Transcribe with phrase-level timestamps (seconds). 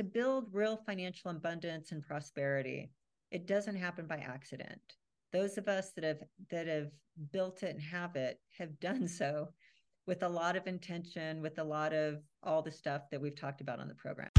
[0.00, 2.90] to build real financial abundance and prosperity,
[3.30, 4.80] it doesn't happen by accident.
[5.30, 6.88] Those of us that have that have
[7.32, 9.48] built it and have it have done so
[10.06, 13.60] with a lot of intention, with a lot of all the stuff that we've talked
[13.60, 14.29] about on the program.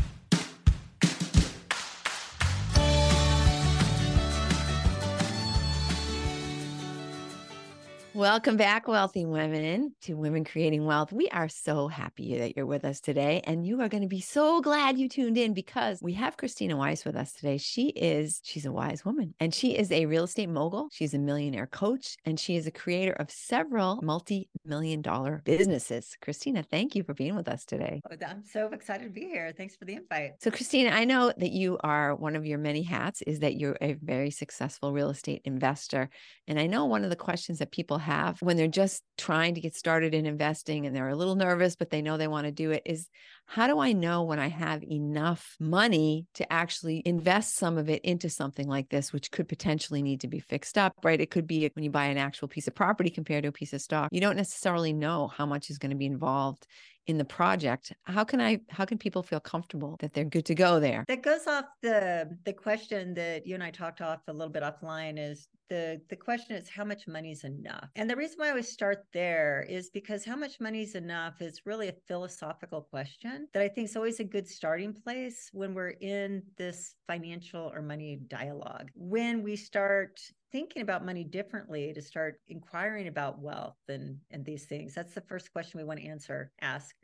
[8.13, 11.13] Welcome back, wealthy women, to Women Creating Wealth.
[11.13, 13.39] We are so happy that you're with us today.
[13.45, 16.77] And you are going to be so glad you tuned in because we have Krisstina
[16.77, 17.57] Wise with us today.
[17.57, 20.89] She is, she's a wise woman and she is a real estate mogul.
[20.91, 26.17] She's a millionaire coach and she is a creator of several multi million dollar businesses.
[26.21, 28.01] Krisstina, thank you for being with us today.
[28.11, 29.53] Oh, I'm so excited to be here.
[29.55, 30.31] Thanks for the invite.
[30.41, 33.77] So, Krisstina, I know that you are one of your many hats is that you're
[33.79, 36.09] a very successful real estate investor.
[36.45, 39.61] And I know one of the questions that people have when they're just trying to
[39.61, 42.51] get started in investing and they're a little nervous, but they know they want to
[42.51, 43.09] do it is
[43.51, 48.01] how do I know when I have enough money to actually invest some of it
[48.05, 51.19] into something like this, which could potentially need to be fixed up, right?
[51.19, 53.73] It could be when you buy an actual piece of property compared to a piece
[53.73, 54.07] of stock.
[54.13, 56.65] You don't necessarily know how much is going to be involved
[57.07, 60.53] in the project how can i how can people feel comfortable that they're good to
[60.53, 64.31] go there that goes off the the question that you and i talked off a
[64.31, 68.15] little bit offline is the the question is how much money is enough and the
[68.15, 71.87] reason why i always start there is because how much money is enough is really
[71.87, 76.41] a philosophical question that i think is always a good starting place when we're in
[76.57, 78.89] this financial or money dialogue.
[78.95, 84.65] When we start thinking about money differently to start inquiring about wealth and and these
[84.65, 86.95] things that's the first question we want to answer ask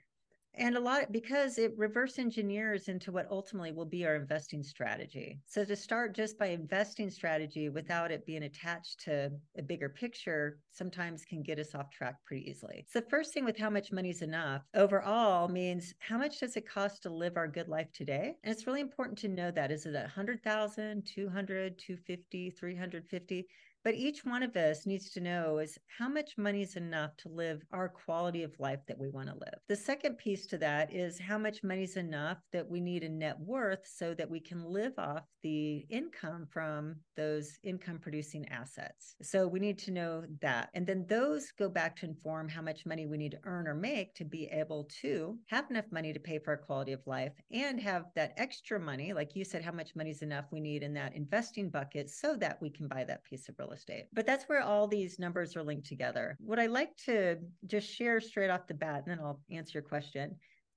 [0.54, 5.40] and a lot because it reverse engineers into what ultimately will be our investing strategy.
[5.46, 10.60] So to start just by investing strategy without it being attached to a bigger picture
[10.72, 12.86] sometimes can get us off track pretty easily.
[12.88, 16.68] So first thing with how much money is enough overall means how much does it
[16.68, 18.36] cost to live our good life today?
[18.44, 19.72] And it's really important to know that.
[19.72, 23.48] Is it 100000 200 250 350
[23.84, 27.30] but each one of us needs to know is how much money is enough to
[27.30, 29.60] live our quality of life that we want to live.
[29.68, 33.10] The second piece to that is how much money is enough that we need a
[33.10, 39.16] net worth so that we can live off the income from those income producing assets.
[39.22, 40.70] So we need to know that.
[40.74, 43.76] And then those go back to inform how much money we need to earn or
[43.76, 47.34] make to be able to have enough money to pay for our quality of life
[47.52, 50.84] and have that extra money, like you said, how much money is enough we need
[50.84, 54.08] in that investing bucket so that we can buy that piece of real estate estate.
[54.14, 56.38] But that's where all these numbers are linked together.
[56.40, 59.84] What I like to just share straight off the bat, and then I'll answer your
[59.84, 60.36] question,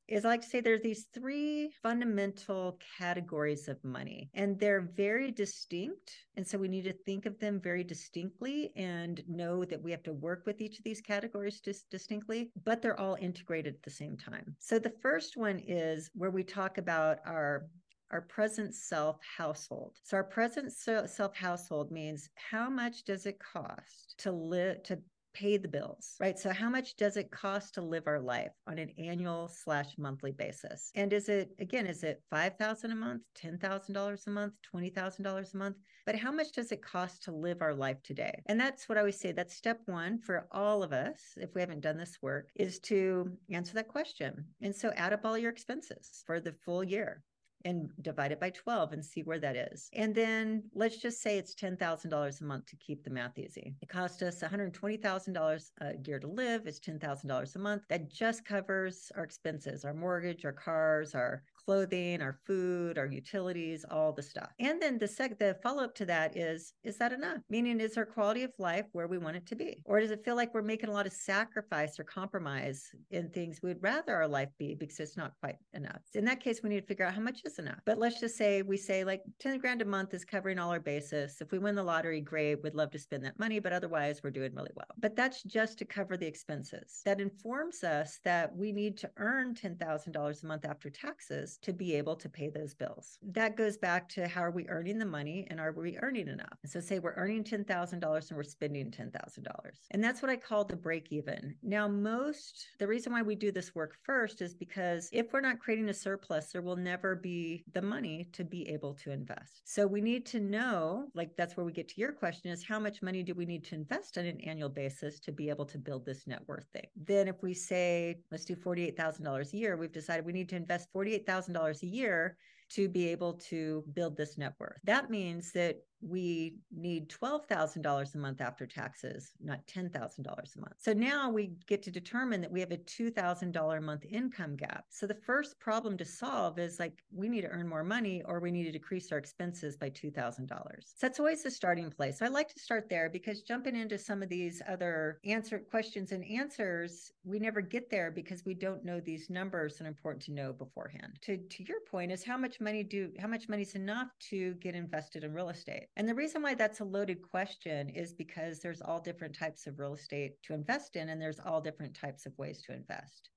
[0.09, 5.31] is I like to say there's these three fundamental categories of money, and they're very
[5.31, 6.13] distinct.
[6.37, 10.03] And so we need to think of them very distinctly and know that we have
[10.05, 13.91] to work with each of these categories dis- distinctly, but they're all integrated at the
[13.91, 14.57] same time.
[14.59, 17.69] So the first one is where we talk about our
[18.11, 19.97] our present self household.
[20.03, 24.99] So our present self household means how much does it cost to live to
[25.33, 26.39] pay the bills, right?
[26.39, 30.33] So how much does it cost to live our life on an annual slash monthly
[30.33, 30.91] basis?
[30.95, 34.55] And is it again, is it five thousand a month, ten thousand dollars a month,
[34.63, 35.77] twenty thousand dollars a month?
[36.07, 38.43] But how much does it cost to live our life today?
[38.47, 39.33] And that's what I always say.
[39.33, 43.31] That's step one for all of us, if we haven't done this work, is to
[43.51, 44.47] answer that question.
[44.61, 47.23] And so add up all your expenses for the full year
[47.65, 49.89] and divide it by 12 and see where that is.
[49.93, 53.75] And then let's just say it's $10,000 a month to keep the math easy.
[53.81, 56.67] It cost us $120,000 a year to live.
[56.67, 57.83] It's $10,000 a month.
[57.89, 63.85] That just covers our expenses, our mortgage, our cars, our clothing, our food, our utilities,
[63.91, 64.51] all the stuff.
[64.59, 67.39] And then the sec the follow-up to that is is that enough?
[67.49, 69.83] Meaning is our quality of life where we want it to be?
[69.85, 73.61] Or does it feel like we're making a lot of sacrifice or compromise in things
[73.63, 76.01] we'd rather our life be because it's not quite enough?
[76.15, 77.81] In that case, we need to figure out how much is enough.
[77.85, 80.81] But let's just say we say like 10 grand a month is covering all our
[80.81, 81.41] basis.
[81.41, 84.31] If we win the lottery, great, we'd love to spend that money, but otherwise we're
[84.31, 84.87] doing really well.
[84.99, 87.03] But that's just to cover the expenses.
[87.05, 91.95] That informs us that we need to earn $10,000 a month after taxes to be
[91.95, 93.19] able to pay those bills.
[93.23, 96.59] That goes back to how are we earning the money and are we earning enough?
[96.67, 99.47] So say we're earning $10,000 and we're spending $10,000.
[99.91, 101.55] And that's what I call the break even.
[101.63, 105.59] Now, most, the reason why we do this work first is because if we're not
[105.59, 109.63] creating a surplus, there will never be the money to be able to invest.
[109.65, 112.79] So we need to know, like that's where we get to your question is how
[112.79, 115.79] much money do we need to invest on an annual basis to be able to
[115.79, 116.87] build this net worth thing?
[116.97, 120.89] Then if we say, let's do $48,000 a year, we've decided we need to invest
[120.95, 122.37] $48,000 $1,000 a year
[122.71, 124.79] to be able to build this net worth.
[124.85, 130.75] That means that we need $12,000 a month after taxes, not $10,000 a month.
[130.79, 134.85] So now we get to determine that we have a $2,000 a month income gap.
[134.89, 138.41] So the first problem to solve is like we need to earn more money or
[138.41, 140.49] we need to decrease our expenses by $2,000.
[140.49, 142.19] So that's always the starting place.
[142.19, 146.13] So I like to start there because jumping into some of these other answer questions
[146.13, 150.33] and answers, we never get there because we don't know these numbers and important to
[150.33, 151.19] know beforehand.
[151.23, 154.55] To to your point is how much money do how much money is enough to
[154.55, 155.89] get invested in real estate?
[155.97, 159.79] And the reason why that's a loaded question is because there's all different types of
[159.79, 163.31] real estate to invest in, and there's all different types of ways to invest.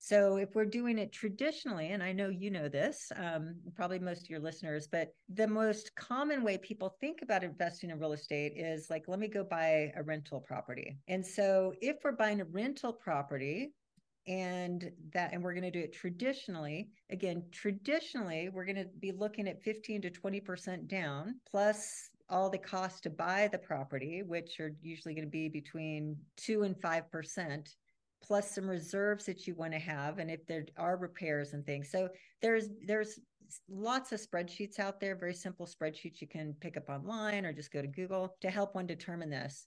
[0.00, 4.22] So if we're doing it traditionally, and I know you know this, um, probably most
[4.22, 8.52] of your listeners, but the most common way people think about investing in real estate
[8.56, 10.98] is like, let me go buy a rental property.
[11.08, 13.72] And so if we're buying a rental property,
[14.28, 16.90] and that and we're going to do it traditionally.
[17.10, 22.58] Again traditionally we're going to be looking at 15 to 20% down plus all the
[22.58, 27.68] costs to buy the property which are usually going to be between 2 and 5%
[28.22, 31.90] plus some reserves that you want to have and if there are repairs and things.
[31.90, 32.08] So
[32.42, 33.18] there's there's
[33.70, 37.72] lots of spreadsheets out there very simple spreadsheets you can pick up online or just
[37.72, 39.66] go to google to help one determine this.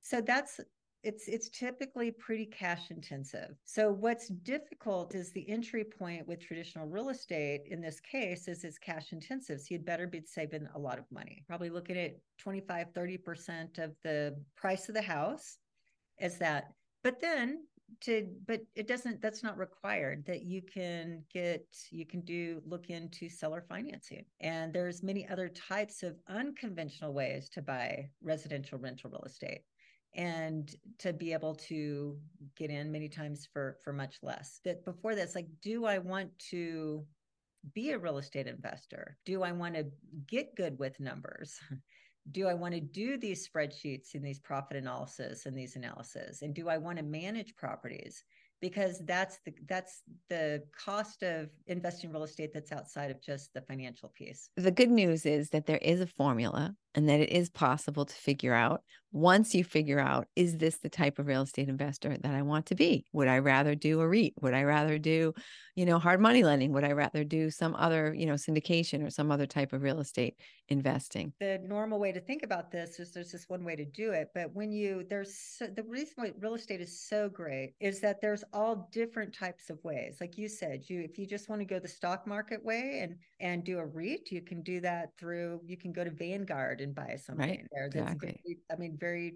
[0.00, 0.60] So that's
[1.02, 3.54] it's it's typically pretty cash intensive.
[3.64, 8.64] So what's difficult is the entry point with traditional real estate in this case is
[8.64, 9.60] it's cash intensive.
[9.60, 11.44] So you'd better be saving a lot of money.
[11.46, 15.58] Probably looking at 25 30% of the price of the house
[16.18, 16.72] as that.
[17.04, 17.60] But then
[18.00, 22.90] to but it doesn't that's not required that you can get you can do look
[22.90, 29.10] into seller financing and there's many other types of unconventional ways to buy residential rental
[29.10, 29.60] real estate
[30.16, 32.16] and to be able to
[32.56, 34.60] get in many times for for much less.
[34.64, 37.04] That before this like do i want to
[37.74, 39.16] be a real estate investor?
[39.24, 39.86] Do i want to
[40.26, 41.58] get good with numbers?
[42.32, 46.42] Do i want to do these spreadsheets and these profit analysis and these analysis?
[46.42, 48.24] And do i want to manage properties?
[48.60, 53.54] Because that's the that's the cost of investing in real estate that's outside of just
[53.54, 54.48] the financial piece.
[54.56, 58.14] The good news is that there is a formula and that it is possible to
[58.14, 58.82] figure out
[59.16, 62.66] once you figure out is this the type of real estate investor that I want
[62.66, 63.06] to be?
[63.14, 64.34] Would I rather do a REIT?
[64.42, 65.32] Would I rather do,
[65.74, 66.70] you know, hard money lending?
[66.72, 70.00] Would I rather do some other, you know, syndication or some other type of real
[70.00, 70.34] estate
[70.68, 71.32] investing?
[71.40, 74.28] The normal way to think about this is there's just one way to do it,
[74.34, 78.20] but when you there's so, the reason why real estate is so great is that
[78.20, 80.18] there's all different types of ways.
[80.20, 83.16] Like you said, you if you just want to go the stock market way and
[83.40, 86.94] and do a REIT, you can do that through you can go to Vanguard and
[86.94, 87.66] buy something right.
[87.72, 87.88] there.
[87.90, 88.40] That's exactly.
[88.44, 89.34] very, I mean, very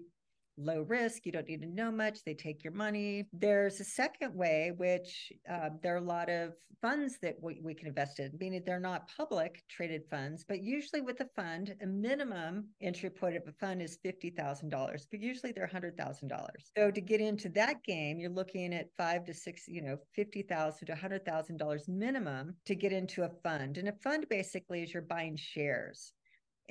[0.57, 1.25] low risk.
[1.25, 2.23] You don't need to know much.
[2.23, 3.27] They take your money.
[3.33, 7.73] There's a second way, which uh, there are a lot of funds that we, we
[7.73, 11.87] can invest in, meaning they're not public traded funds, but usually with a fund, a
[11.87, 16.47] minimum entry point of a fund is $50,000, but usually they're $100,000.
[16.75, 20.87] So to get into that game, you're looking at five to six, you know, 50,000
[20.87, 23.77] to $100,000 minimum to get into a fund.
[23.77, 26.13] And a fund basically is you're buying shares.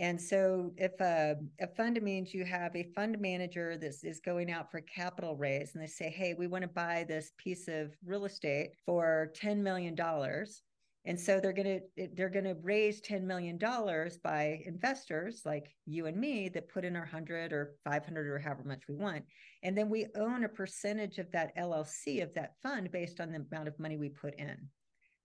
[0.01, 4.51] And so, if a, a, fund means you have a fund manager that is going
[4.51, 7.95] out for capital raise, and they say, "Hey, we want to buy this piece of
[8.03, 10.63] real estate for ten million dollars,"
[11.05, 15.77] and so they're going to they're going to raise ten million dollars by investors like
[15.85, 18.95] you and me that put in our hundred or five hundred or however much we
[18.95, 19.23] want,
[19.63, 23.45] and then we own a percentage of that LLC of that fund based on the
[23.53, 24.57] amount of money we put in.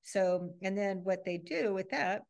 [0.04, 2.24] So, and then what they do with that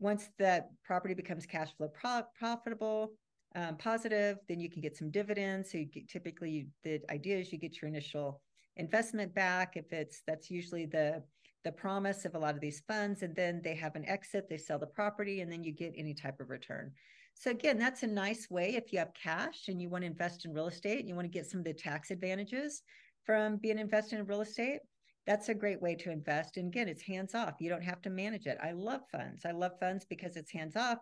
[0.00, 3.12] once that property becomes cash flow pro- profitable,
[3.54, 5.70] um, positive, then you can get some dividends.
[5.70, 8.40] So you get, typically you, the idea is you get your initial
[8.76, 9.76] investment back.
[9.76, 11.22] If it's that's usually the
[11.62, 14.56] the promise of a lot of these funds, and then they have an exit, they
[14.56, 16.90] sell the property, and then you get any type of return.
[17.34, 20.44] So again, that's a nice way if you have cash and you want to invest
[20.44, 22.82] in real estate and you want to get some of the tax advantages
[23.24, 24.80] from being invested in real estate
[25.26, 26.56] that's a great way to invest.
[26.56, 27.54] And again, it's hands off.
[27.60, 28.58] You don't have to manage it.
[28.62, 29.44] I love funds.
[29.44, 30.98] I love funds because it's hands off.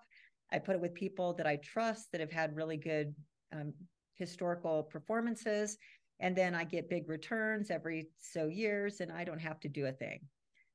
[0.51, 3.15] I put it with people that I trust that have had really good
[3.53, 3.73] um,
[4.15, 5.79] historical performances.
[6.21, 9.87] And then I get big returns every so years and I don't have to do
[9.87, 10.21] a thing.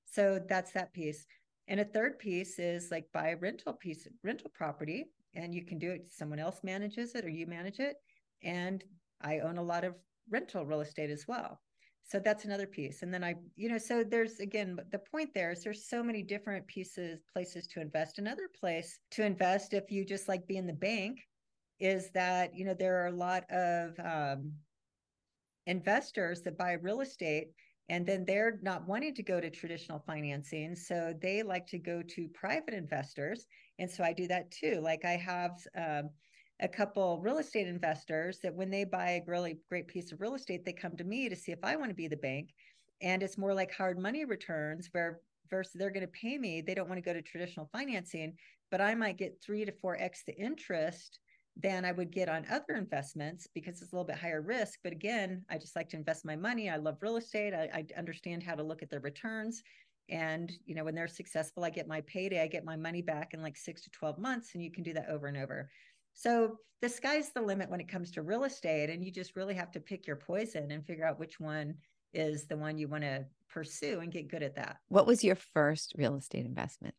[0.06, 1.26] So that's that piece.
[1.68, 5.80] And a third piece is like buy a rental piece, rental property, and you can
[5.80, 6.08] do it.
[6.10, 7.98] Someone else manages it or you manage it.
[8.44, 8.84] And
[9.22, 9.96] I own a lot of
[10.30, 11.60] rental real estate as well
[12.06, 15.52] so that's another piece and then i you know so there's again the point there
[15.52, 18.20] is there's so many different pieces places to invest.
[18.20, 21.20] Another place to invest if you just like be in the bank
[21.80, 24.52] is that you know there are a lot of um,
[25.66, 27.48] investors that buy real estate
[27.90, 32.02] and then they're not wanting to go to traditional financing so they like to go
[32.02, 33.46] to private investors
[33.80, 34.80] and so i do that too.
[34.82, 36.10] Like i have um,
[36.64, 40.34] a couple real estate investors that when they buy a really great piece of real
[40.34, 42.50] estate they come to me to see if i want to be the bank
[43.02, 46.74] and it's more like hard money returns where versus they're going to pay me they
[46.74, 48.34] don't want to go to traditional financing
[48.72, 51.20] but i might get three to four x the interest
[51.62, 54.80] than I would get on other investments because it's a little bit higher risk.
[54.84, 56.70] But again, I just like to invest my money.
[56.70, 57.54] I love real estate.
[57.54, 59.62] I, I understand how to look at the returns.
[60.10, 62.42] And you know, when they're successful, I get my payday.
[62.42, 64.94] I get my money back in like six to twelve months, and you can do
[64.94, 65.70] that over and over.
[66.14, 69.54] So the sky's the limit when it comes to real estate, and you just really
[69.54, 71.76] have to pick your poison and figure out which one
[72.14, 74.78] is the one you want to pursue and get good at that.
[74.90, 76.94] What was your first real estate investment?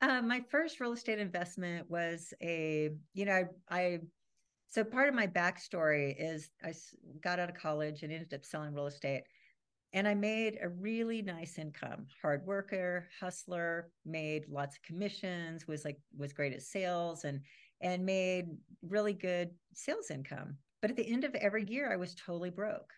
[0.00, 3.98] Uh, my first real estate investment was a, you know, I, I,
[4.68, 6.72] so part of my backstory is I
[7.22, 9.24] got out of college and ended up selling real estate.
[9.92, 15.84] And I made a really nice income, hard worker, hustler, made lots of commissions, was
[15.84, 17.40] like, was great at sales and,
[17.80, 18.46] and made
[18.82, 20.56] really good sales income.
[20.80, 22.92] But at the end of every year, I was totally broke.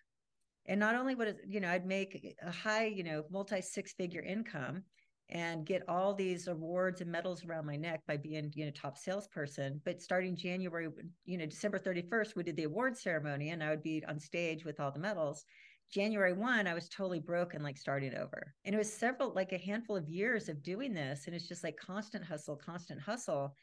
[0.66, 3.92] And not only would it, you know, I'd make a high, you know, multi six
[3.92, 4.82] figure income
[5.30, 8.96] and get all these awards and medals around my neck by being you know top
[8.96, 10.88] salesperson but starting january
[11.26, 14.64] you know december 31st we did the award ceremony and i would be on stage
[14.64, 15.44] with all the medals
[15.92, 19.52] january 1 i was totally broke and like starting over and it was several like
[19.52, 23.54] a handful of years of doing this and it's just like constant hustle constant hustle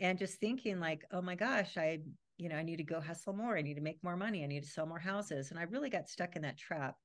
[0.00, 1.98] and just thinking like oh my gosh i
[2.36, 4.46] you know i need to go hustle more i need to make more money i
[4.46, 6.96] need to sell more houses and i really got stuck in that trap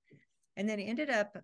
[0.58, 1.38] and then ended up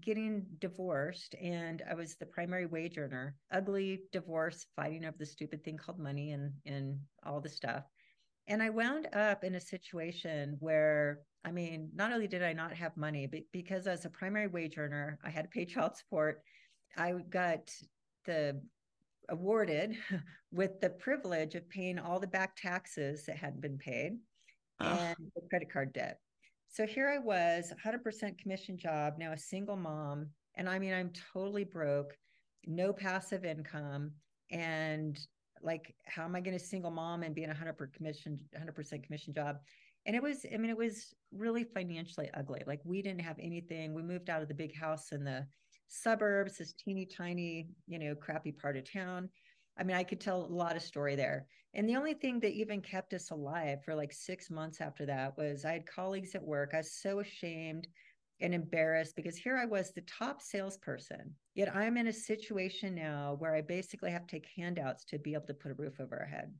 [0.00, 3.36] getting divorced and I was the primary wage earner.
[3.52, 7.84] Ugly divorce, fighting over the stupid thing called money and and all the stuff.
[8.48, 12.72] And I wound up in a situation where I mean, not only did I not
[12.74, 16.42] have money, but because as a primary wage earner, I had to pay child support.
[16.96, 17.70] I got
[18.26, 18.60] the
[19.28, 19.96] awarded
[20.52, 24.18] with the privilege of paying all the back taxes that hadn't been paid
[24.80, 25.14] ah.
[25.18, 26.18] and the credit card debt.
[26.68, 30.28] So here I was, 100% commission job, now a single mom.
[30.54, 32.16] And I mean, I'm totally broke,
[32.66, 34.12] no passive income.
[34.50, 35.18] And
[35.62, 39.02] like, how am I going to single mom and be in a 100% commission, 100%
[39.04, 39.58] commission job?
[40.06, 42.62] And it was, I mean, it was really financially ugly.
[42.66, 43.94] Like, we didn't have anything.
[43.94, 45.46] We moved out of the big house in the
[45.92, 49.28] suburbs, this teeny tiny, you know, crappy part of town.
[49.78, 51.46] I mean, I could tell a lot of story there.
[51.74, 55.36] And the only thing that even kept us alive for like six months after that
[55.36, 56.70] was I had colleagues at work.
[56.74, 57.88] I was so ashamed
[58.40, 61.34] and embarrassed because here I was, the top salesperson.
[61.54, 65.34] Yet I'm in a situation now where I basically have to take handouts to be
[65.34, 66.52] able to put a roof over our head.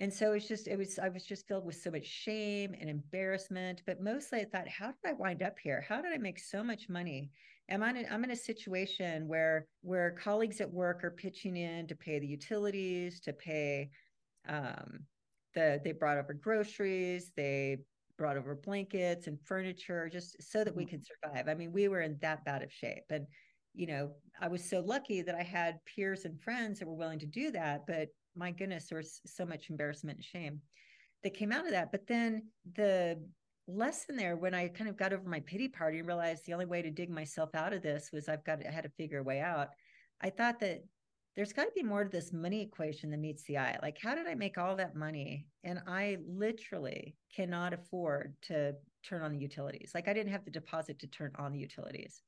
[0.00, 2.88] And so it's just, it was, I was just filled with so much shame and
[2.88, 3.82] embarrassment.
[3.84, 5.84] But mostly I thought, how did I wind up here?
[5.88, 7.30] How did I make so much money?
[7.68, 11.86] Am I in, I'm in a situation where where colleagues at work are pitching in
[11.88, 13.90] to pay the utilities, to pay
[14.48, 15.00] um,
[15.54, 17.78] the they brought over groceries, they
[18.16, 20.90] brought over blankets and furniture just so that we mm-hmm.
[20.90, 21.48] could survive.
[21.48, 23.04] I mean, we were in that bad of shape.
[23.10, 23.26] And,
[23.74, 27.20] you know, I was so lucky that I had peers and friends that were willing
[27.20, 27.86] to do that.
[27.86, 28.08] But
[28.38, 30.60] my goodness, there was so much embarrassment and shame
[31.24, 31.90] that came out of that.
[31.90, 32.44] But then
[32.76, 33.20] the
[33.66, 36.64] lesson there when I kind of got over my pity party and realized the only
[36.64, 39.22] way to dig myself out of this was I've got I had to figure a
[39.22, 39.68] way out.
[40.20, 40.84] I thought that
[41.36, 43.78] there's got to be more to this money equation than meets the eye.
[43.80, 45.46] Like, how did I make all that money?
[45.62, 49.92] And I literally cannot afford to turn on the utilities.
[49.94, 52.22] Like, I didn't have the deposit to turn on the utilities.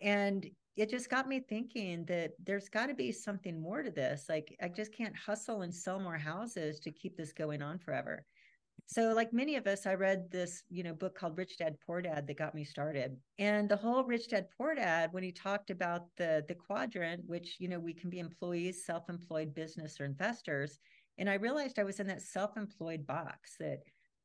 [0.00, 4.26] And it just got me thinking that there's got to be something more to this.
[4.28, 8.24] Like, I just can't hustle and sell more houses to keep this going on forever.
[8.86, 12.02] So, like many of us, I read this, you know, book called Rich Dad Poor
[12.02, 13.16] Dad that got me started.
[13.38, 17.56] And the whole Rich Dad Poor Dad, when he talked about the the quadrant, which
[17.58, 20.78] you know we can be employees, self-employed, business, or investors,
[21.18, 23.78] and I realized I was in that self-employed box that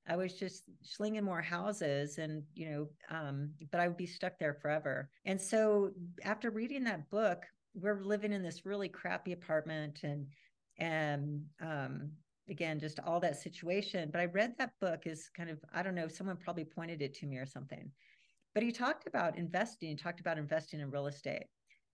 [0.07, 4.39] I was just slinging more houses, and you know, um, but I would be stuck
[4.39, 5.09] there forever.
[5.25, 5.91] And so,
[6.23, 10.27] after reading that book, we're living in this really crappy apartment, and
[10.79, 12.11] and um,
[12.49, 14.09] again just all that situation.
[14.11, 17.13] But i read that book is kind of i don't know someone probably pointed it
[17.15, 17.91] to me or something.
[18.53, 21.45] But he talked about investing he talked about investing in real estate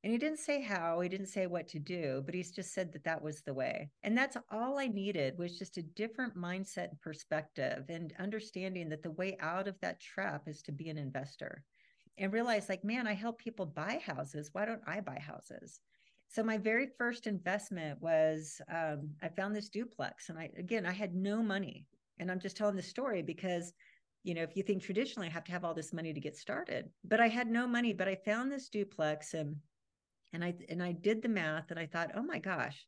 [0.03, 2.91] and he didn't say how he didn't say what to do but he's just said
[2.91, 3.89] that that was the way.
[4.03, 9.03] And that's all i needed was just a different mindset and perspective and understanding that
[9.03, 11.63] the way out of that trap is to be an investor
[12.17, 14.49] and realize like man i help people buy houses.
[14.53, 15.79] Why don't i buy houses?
[16.33, 20.91] So my very first investment was um, I found this duplex, and I again I
[20.91, 21.85] had no money,
[22.17, 23.71] and I'm just telling the story because
[24.23, 26.35] you know, if you think traditionally I have to have all this money to get
[26.35, 29.57] started, but I had no money, but I found this duplex and
[30.33, 32.85] and I and I did the math and I thought, oh my gosh,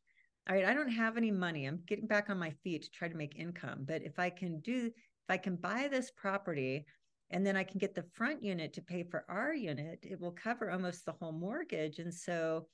[0.48, 1.66] all right, I don't have any money.
[1.66, 3.84] I'm getting back on my feet to try to make income.
[3.86, 6.84] But if I can do, if I can buy this property
[7.30, 10.32] and then I can get the front unit to pay for our unit, it will
[10.32, 11.98] cover almost the whole mortgage.
[11.98, 12.68] And so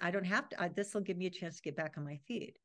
[0.00, 2.18] I don't have to, this will give me a chance to get back on my
[2.26, 2.56] feet.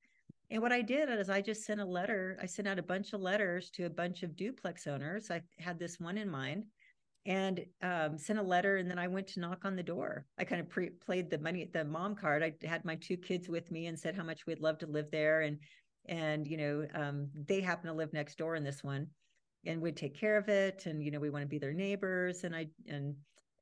[0.51, 2.39] And what I did is I just sent a letter.
[2.41, 5.29] I sent out a bunch of letters to a bunch of duplex owners.
[5.29, 6.65] I had this one in mind
[7.25, 8.77] and um, sent a letter.
[8.77, 10.25] And then I went to knock on the door.
[10.37, 12.43] I kind of pre- played the money, the mom card.
[12.43, 15.11] I had my two kids with me and said how much we'd love to live
[15.11, 15.41] there.
[15.41, 15.59] And,
[16.07, 19.07] and, you know, um, they happen to live next door in this one
[19.65, 20.85] and we'd take care of it.
[20.85, 22.43] And, you know, we want to be their neighbors.
[22.43, 23.15] And I, and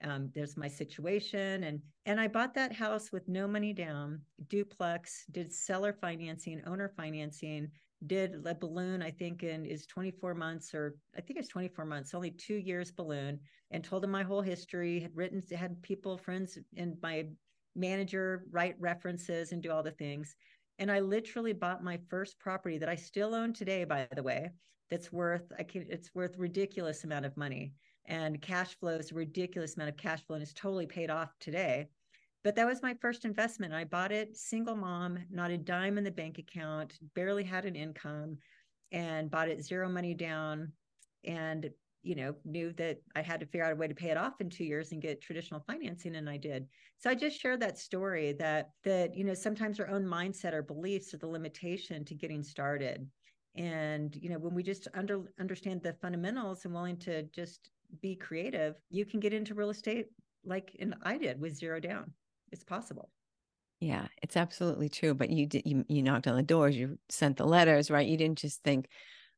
[0.04, 5.26] um, there's my situation and and i bought that house with no money down duplex
[5.32, 7.68] did seller financing owner financing
[8.06, 12.14] did a balloon i think in is 24 months or i think it's 24 months
[12.14, 13.40] only two years balloon
[13.72, 17.26] and told him my whole history had written had people friends and my
[17.78, 20.36] manager write references and do all the things.
[20.80, 24.52] And i literally bought my first property that i still own today by the way
[24.90, 27.74] that's worth i can it's worth ridiculous amount of money.
[28.10, 31.88] And cash flows ridiculous amount of cash flow and it's totally paid off today
[32.48, 33.74] but that was my first investment.
[33.74, 37.76] I bought it single mom not a dime in the bank account barely had an
[37.76, 38.38] income
[38.94, 40.72] and bought it zero money down
[41.26, 41.70] and
[42.04, 44.40] you know knew that i had to figure out a way to pay it off
[44.40, 46.66] in two years and get traditional financing and i did.
[47.00, 50.62] So i just shared that story that that you know sometimes our own mindset or
[50.62, 53.06] beliefs are the limitation to getting started.
[53.56, 58.16] And you know when we just under understand the fundamentals and willing to just be
[58.16, 60.06] creative, you can get into real estate
[60.46, 62.14] like and I did with zero down.
[62.52, 63.10] It's possible.
[63.80, 65.14] Yeah, it's absolutely true.
[65.14, 68.08] But you did you you knocked on the doors, you sent the letters, right?
[68.08, 68.88] You didn't just think,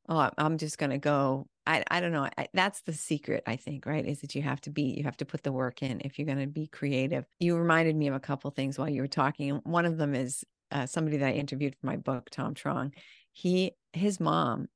[0.08, 1.48] oh, I'm just to go.
[1.68, 2.28] I I don't know.
[2.38, 4.06] I, that's the secret, I think, right?
[4.06, 6.26] Is that you have to be you have to put the work in if you're
[6.40, 7.26] to be creative.
[7.40, 9.60] You reminded me of a couple things while you were talking.
[9.64, 12.92] One of them is uh, somebody that I interviewed for my book, Tom Trong.
[13.34, 14.68] He his mom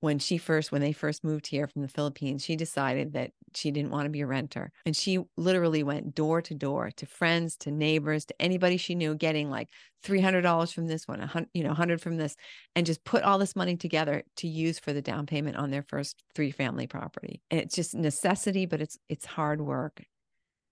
[0.00, 3.70] when she first when they first moved here from the Philippines, she decided that she
[3.70, 4.70] didn't want to be a renter.
[4.84, 9.14] And she literally went door to door to friends, to neighbors, to anybody she knew
[9.14, 9.70] getting like
[10.04, 12.36] $300 from this one, a hundred, you know, 100 from this
[12.74, 15.82] and just put all this money together to use for the down payment on their
[15.82, 17.40] first three family property.
[17.50, 20.00] And it's just necessity, but it's it's hard work.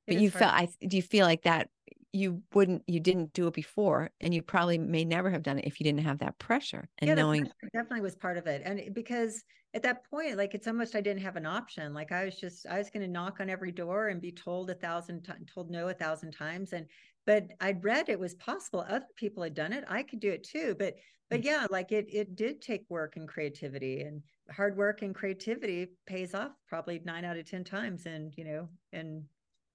[0.06, 1.68] It but you felt I do you feel like that
[2.14, 5.66] you wouldn't you didn't do it before and you probably may never have done it
[5.66, 8.94] if you didn't have that pressure and yeah, knowing definitely was part of it and
[8.94, 9.42] because
[9.74, 12.66] at that point like it's almost i didn't have an option like i was just
[12.70, 15.70] i was going to knock on every door and be told a thousand times told
[15.70, 16.86] no a thousand times and
[17.26, 20.44] but i'd read it was possible other people had done it i could do it
[20.44, 20.94] too but
[21.30, 21.44] but mm.
[21.44, 24.22] yeah like it it did take work and creativity and
[24.54, 28.68] hard work and creativity pays off probably nine out of ten times and you know
[28.92, 29.24] and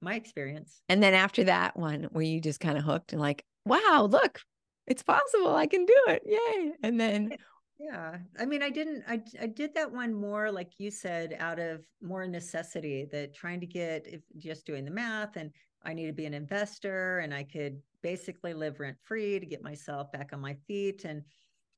[0.02, 0.82] my experience.
[0.90, 4.40] And then after that one, where you just kind of hooked and like, wow, look,
[4.88, 5.56] it's possible.
[5.56, 6.24] I can do it.
[6.26, 6.74] Yay.
[6.84, 7.34] And then
[7.80, 8.18] yeah.
[8.40, 11.82] I mean, I didn't I I did that one more like you said out of
[12.02, 15.52] more necessity that trying to get if just doing the math and
[15.84, 19.64] I need to be an investor and I could basically live rent free to get
[19.64, 21.24] myself back on my feet and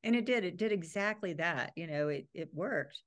[0.03, 3.03] and it did it did exactly that you know it it worked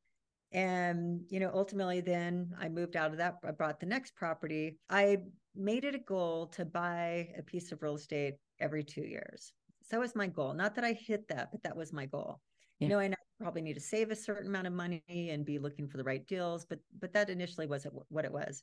[0.54, 3.38] and, you know, ultimately, then I moved out of that.
[3.44, 4.78] I bought the next property.
[4.88, 5.18] I
[5.56, 9.52] made it a goal to buy a piece of real estate every two years.
[9.82, 10.54] So that was my goal.
[10.54, 12.40] Not that I hit that, but that was my goal.
[12.78, 12.86] Yeah.
[12.86, 15.88] You know, I probably need to save a certain amount of money and be looking
[15.88, 18.62] for the right deals, but but that initially wasn't what it was.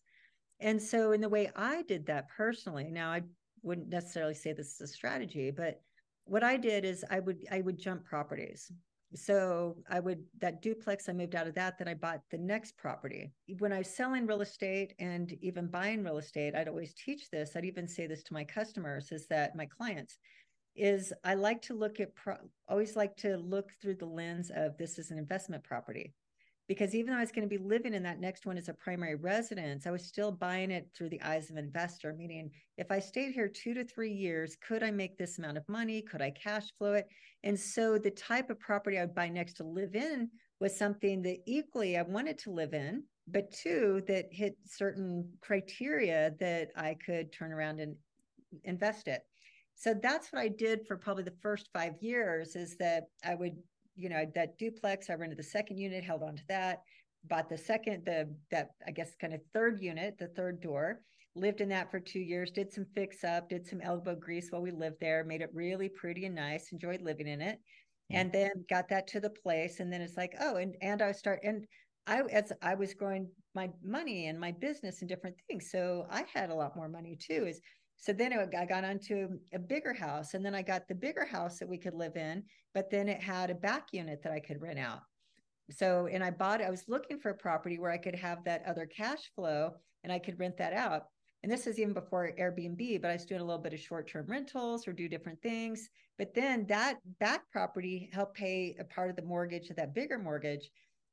[0.61, 3.23] And so, in the way I did that personally, now I
[3.63, 5.81] wouldn't necessarily say this is a strategy, but
[6.23, 8.71] what I did is I would I would jump properties
[9.13, 11.77] so I would that duplex, I moved out of that.
[11.77, 13.31] Then I bought the next property.
[13.59, 17.55] When I was selling real estate and even buying real estate, I'd always teach this.
[17.55, 20.17] I'd even say this to my customers: is that my clients
[20.75, 22.37] is I like to look at pro-
[22.69, 26.13] always like to look through the lens of this is an investment property
[26.71, 28.73] because even though I was going to be living in that next one as a
[28.73, 32.15] primary residence, I was still buying it through the eyes of an investor.
[32.17, 35.67] Meaning, if I stayed here two to three years, could I make this amount of
[35.67, 36.01] money?
[36.01, 37.09] Could I cash flow it?
[37.43, 40.29] And so the type of property I would buy next to live in
[40.61, 46.33] was something that equally I wanted to live in, but two, that hit certain criteria
[46.39, 47.97] that I could turn around and
[48.63, 49.23] invest it.
[49.75, 53.57] So that's what I did for probably the first five years is that I would
[53.95, 56.81] you know that duplex i rented the second unit held on to that
[57.25, 61.01] bought the second the that i guess kind of third unit the third door
[61.35, 64.61] lived in that for two years did some fix up did some elbow grease while
[64.61, 67.59] we lived there made it really pretty and nice enjoyed living in it
[68.09, 68.17] hmm.
[68.17, 71.11] and then got that to the place and then it's like oh and and i
[71.11, 71.65] start and
[72.07, 76.25] I as I was growing my money and my business and different things, so I
[76.33, 77.45] had a lot more money too.
[77.47, 77.61] Is
[78.01, 81.59] so then I got onto a bigger house, and then I got the bigger house
[81.59, 84.61] that we could live in, but then it had a back unit that I could
[84.61, 85.01] rent out.
[85.69, 86.61] So and I bought.
[86.61, 90.11] I was looking for a property where I could have that other cash flow, and
[90.11, 91.03] I could rent that out.
[91.43, 94.25] And this is even before Airbnb, but I was doing a little bit of short-term
[94.27, 95.89] rentals or do different things.
[96.17, 100.19] But then that back property helped pay a part of the mortgage of that bigger
[100.19, 100.69] mortgage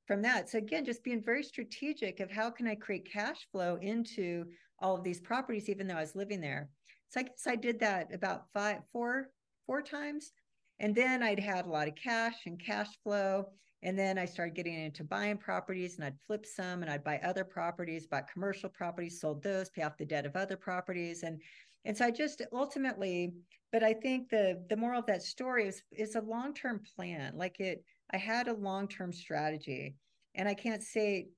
[0.06, 0.48] from that.
[0.48, 4.46] So again, just being very strategic of how can I create cash flow into
[4.80, 6.68] all of these properties, even though I was living there.
[7.10, 9.30] So I guess I did that about five, four,
[9.66, 10.32] four times.
[10.80, 13.46] And then I'd had a lot of cash and cash flow.
[13.82, 17.18] And then I started getting into buying properties and I'd flip some and I'd buy
[17.18, 21.22] other properties, bought commercial properties, sold those, pay off the debt of other properties.
[21.22, 21.40] And
[21.84, 23.32] and so I just ultimately,
[23.72, 27.36] but I think the the moral of that story is is a long-term plan.
[27.36, 29.94] Like it I had a long term strategy.
[30.34, 31.28] And I can't say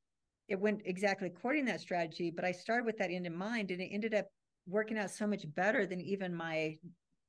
[0.48, 3.70] it went exactly according to that strategy, but I started with that end in mind
[3.70, 4.26] and it ended up
[4.66, 6.76] working out so much better than even my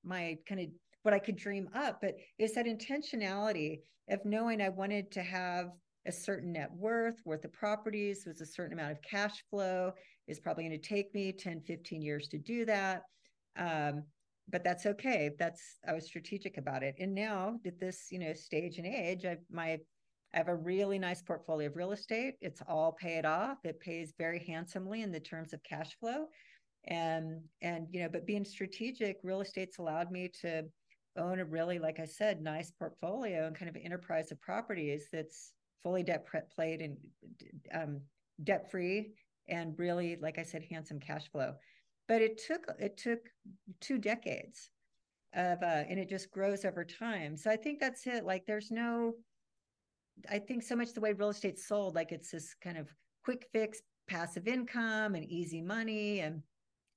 [0.04, 0.68] my kind of
[1.04, 2.00] what I could dream up.
[2.02, 5.68] But it's that intentionality of knowing I wanted to have
[6.08, 9.92] a certain net worth, worth of properties, was a certain amount of cash flow,
[10.28, 13.04] is probably going to take me 10, 15 years to do that.
[13.58, 14.04] Um,
[14.50, 15.32] but that's okay.
[15.38, 16.96] That's I was strategic about it.
[17.00, 19.78] And now at this, you know, stage and age, I my
[20.34, 22.36] I have a really nice portfolio of real estate.
[22.42, 23.58] It's all paid off.
[23.66, 26.28] It pays very handsomely in the terms of cash flow.
[26.86, 30.64] And and you know, but being strategic, real estate's allowed me to
[31.18, 35.52] own a really, like I said, nice portfolio and kind of enterprise of properties that's
[35.84, 36.98] fully debt played and
[37.74, 38.02] um,
[38.44, 39.14] debt free
[39.48, 41.54] and really, like I said, handsome cash flow.
[42.08, 43.20] But it took it took
[43.80, 44.70] two decades
[45.34, 47.38] of uh, and it just grows over time.
[47.38, 48.26] So i think that's it.
[48.26, 49.14] Like there's no
[50.30, 53.48] i think so much the way real estate's sold like it's this kind of quick
[53.54, 56.42] fix passive income and easy money and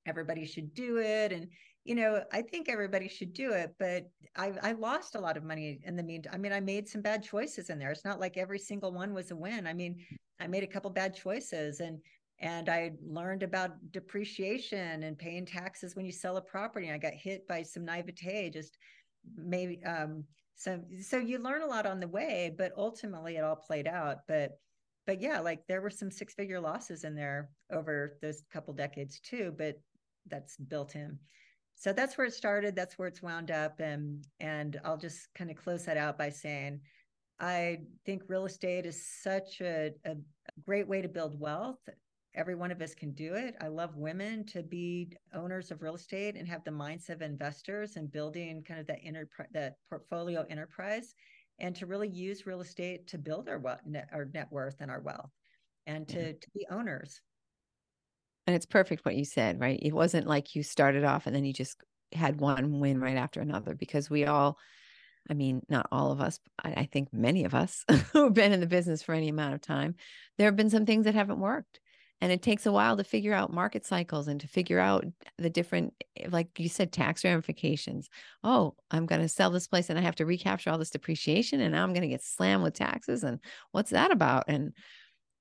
[0.06, 1.48] everybody should do it and
[1.84, 4.04] you know i think everybody should do it but
[4.36, 7.02] i i lost a lot of money in the meantime i mean i made some
[7.02, 9.96] bad choices in there it's not like every single one was a win i mean
[10.40, 11.98] i made a couple bad choices and
[12.40, 16.90] and I learned about depreciation and paying taxes when you sell a property.
[16.90, 18.76] I got hit by some naivete, just
[19.36, 20.24] maybe um,
[20.56, 24.18] so so you learn a lot on the way, but ultimately it all played out.
[24.28, 24.58] But
[25.06, 29.20] but yeah, like there were some six figure losses in there over those couple decades
[29.20, 29.76] too, but
[30.28, 31.18] that's built in.
[31.74, 32.76] So that's where it started.
[32.76, 33.80] That's where it's wound up.
[33.80, 36.80] And and I'll just kind of close that out by saying
[37.40, 40.16] I think real estate is such a, a
[40.64, 41.80] great way to build wealth
[42.34, 43.54] every one of us can do it.
[43.60, 47.96] I love women to be owners of real estate and have the mindset of investors
[47.96, 51.14] and building kind of that inner that portfolio enterprise
[51.60, 55.00] and to really use real estate to build our net, our net worth and our
[55.00, 55.30] wealth
[55.86, 56.38] and to, mm-hmm.
[56.40, 57.20] to be owners.
[58.46, 59.78] And it's perfect what you said, right?
[59.80, 61.76] It wasn't like you started off and then you just
[62.12, 64.58] had one win right after another because we all
[65.28, 68.66] I mean, not all of us, I think many of us who've been in the
[68.66, 69.94] business for any amount of time,
[70.36, 71.80] there have been some things that haven't worked.
[72.20, 75.04] And it takes a while to figure out market cycles and to figure out
[75.36, 78.08] the different eh, like you said tax ramifications.
[78.42, 81.60] Oh i'm going to sell this place and i have to recapture all this depreciation
[81.60, 83.40] and now i'm going to get slammed with taxes and
[83.72, 84.44] what's that about?
[84.48, 84.72] And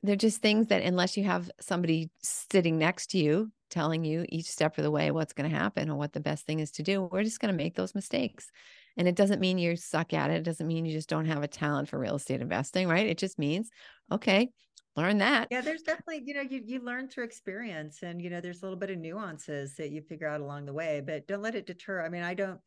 [0.04, 4.46] they're just things that unless you have somebody sitting next to you telling you each
[4.46, 6.84] step of the way what's going to happen or what the best thing is to
[6.84, 8.52] do we're just going to make those mistakes
[8.98, 11.42] and it doesn't mean you suck at it it doesn't mean you just don't have
[11.42, 13.72] a talent for real estate investing right it just means
[14.12, 14.50] okay
[14.96, 15.48] learn that.
[15.50, 18.66] Yeah, there's definitely, you know, you you learn through experience and you know, there's a
[18.66, 21.66] little bit of nuances that you figure out along the way, but don't let it
[21.66, 22.04] deter.
[22.06, 22.60] I mean, I don't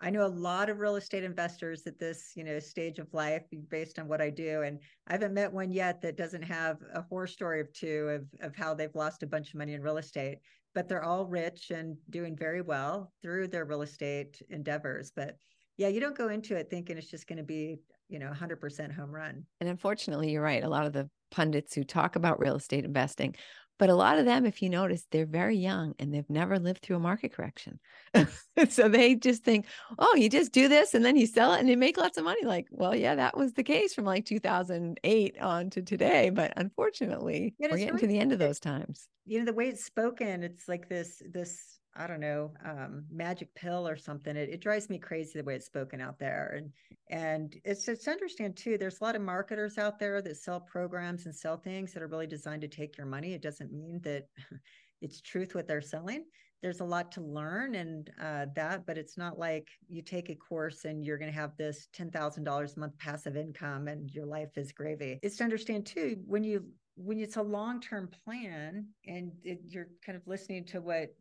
[0.00, 3.42] I know a lot of real estate investors at this, you know, stage of life
[3.68, 4.62] based on what I do.
[4.62, 8.46] And I haven't met one yet that doesn't have a horror story of two of,
[8.46, 10.38] of how they've lost a bunch of money in real estate,
[10.74, 15.10] but they're all rich and doing very well through their real estate endeavors.
[15.14, 15.36] But
[15.78, 18.94] yeah, you don't go into it thinking it's just going to be, you know, 100%
[18.94, 19.44] home run.
[19.60, 20.62] And unfortunately, you're right.
[20.62, 23.34] A lot of the pundits who talk about real estate investing.
[23.78, 26.82] But a lot of them, if you notice, they're very young and they've never lived
[26.82, 27.78] through a market correction.
[28.68, 29.66] so they just think,
[29.98, 32.24] oh, you just do this and then you sell it and you make lots of
[32.24, 32.44] money.
[32.44, 36.30] Like, well, yeah, that was the case from like 2008 on to today.
[36.30, 39.08] But unfortunately, yeah, we're getting really, to the end of those times.
[39.26, 43.52] You know, the way it's spoken, it's like this, this I don't know, um, magic
[43.54, 44.36] pill or something.
[44.36, 46.54] It, it, drives me crazy the way it's spoken out there.
[46.56, 46.72] And
[47.10, 51.26] and it's it's understand too, there's a lot of marketers out there that sell programs
[51.26, 53.34] and sell things that are really designed to take your money.
[53.34, 54.28] It doesn't mean that
[55.02, 56.24] it's truth what they're selling.
[56.62, 60.34] there's a lot to learn and uh, that, but it's not like you take a
[60.34, 64.56] course and you're going to have this $10,000 a month passive income and your life
[64.56, 65.20] is gravy.
[65.22, 66.64] It's to understand too, when you,
[66.96, 71.14] when it's a long-term plan and it, you're kind of listening to what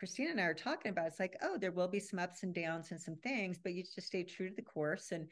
[0.00, 2.54] Krisstina and I are talking about, it's like, oh, there will be some ups and
[2.54, 5.26] downs and some things, but you just stay true to the course and,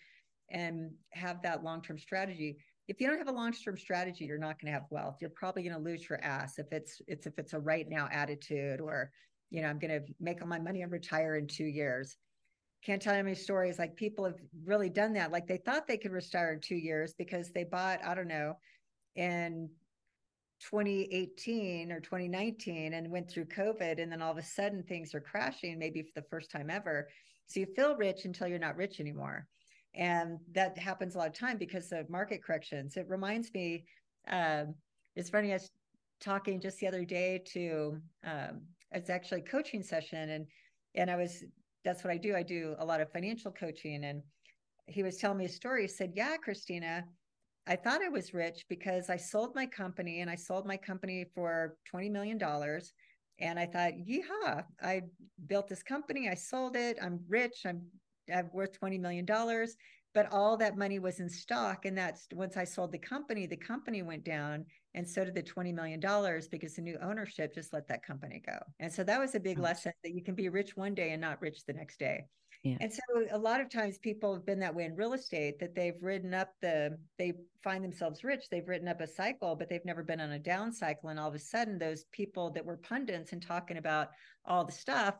[0.50, 4.72] and have that long-term strategy if you don't have a long-term strategy, you're not going
[4.72, 5.16] to have wealth.
[5.20, 8.08] You're probably going to lose your ass if it's it's if it's a right now
[8.12, 9.10] attitude or,
[9.50, 12.16] you know, I'm going to make all my money and retire in two years.
[12.84, 15.32] Can't tell you how many stories like people have really done that.
[15.32, 18.58] Like they thought they could retire in two years because they bought, I don't know,
[19.16, 19.68] in
[20.60, 24.00] 2018 or 2019 and went through COVID.
[24.02, 27.08] And then all of a sudden things are crashing, maybe for the first time ever.
[27.46, 29.46] So you feel rich until you're not rich anymore
[29.96, 33.84] and that happens a lot of time because of market corrections it reminds me
[34.28, 34.74] um,
[35.16, 35.70] it's funny i was
[36.20, 38.60] talking just the other day to um,
[38.92, 40.46] it's actually a coaching session and
[40.94, 41.44] and i was
[41.84, 44.22] that's what i do i do a lot of financial coaching and
[44.86, 47.02] he was telling me a story he said yeah krisstina
[47.66, 51.24] i thought i was rich because i sold my company and i sold my company
[51.34, 52.92] for 20 million dollars
[53.40, 55.02] and i thought yeehaw i
[55.46, 57.82] built this company i sold it i'm rich i'm
[58.32, 59.26] I'm worth $20 million.
[60.14, 61.84] But all that money was in stock.
[61.84, 64.64] And that's once I sold the company, the company went down.
[64.94, 66.00] And so did the $20 million
[66.50, 68.58] because the new ownership just let that company go.
[68.80, 71.20] And so that was a big lesson that you can be rich one day and
[71.20, 72.24] not rich the next day.
[72.66, 72.76] Yeah.
[72.80, 75.74] And so a lot of times people have been that way in real estate that
[75.74, 79.84] they've ridden up the, they find themselves rich, they've ridden up a cycle, but they've
[79.84, 81.10] never been on a down cycle.
[81.10, 84.08] And all of a sudden, those people that were pundits and talking about
[84.44, 85.14] all the stuff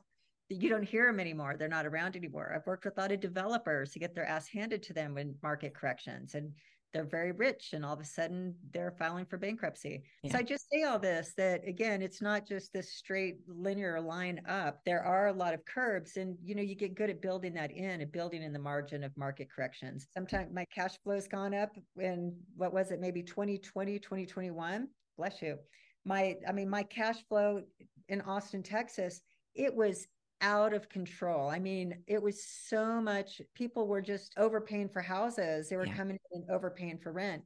[0.49, 1.57] you don't hear them anymore.
[1.59, 2.53] They're not around anymore.
[2.55, 5.35] I've worked with a lot of developers to get their ass handed to them in
[5.43, 6.53] market corrections and
[6.97, 10.03] they're very rich and all of a sudden they're filing for bankruptcy.
[10.23, 10.33] Yeah.
[10.33, 14.41] So I just say all this that again, it's not just this straight linear line
[14.49, 14.81] up.
[14.87, 17.71] There are a lot of curbs and you know, you get good at building that
[17.71, 20.07] in and building in the margin of market corrections.
[20.15, 24.89] Sometimes my cash flow's gone up in what was it, maybe 2020, 2021.
[25.19, 25.59] Bless you.
[26.07, 27.61] My, I mean, my cash flow
[28.09, 29.21] in Austin, Texas,
[29.55, 30.07] it was
[30.41, 31.49] out of control.
[31.49, 35.69] I mean, it was so much, people were just overpaying for houses.
[35.69, 35.97] They were yeah.
[35.97, 37.43] coming in and overpaying for rent.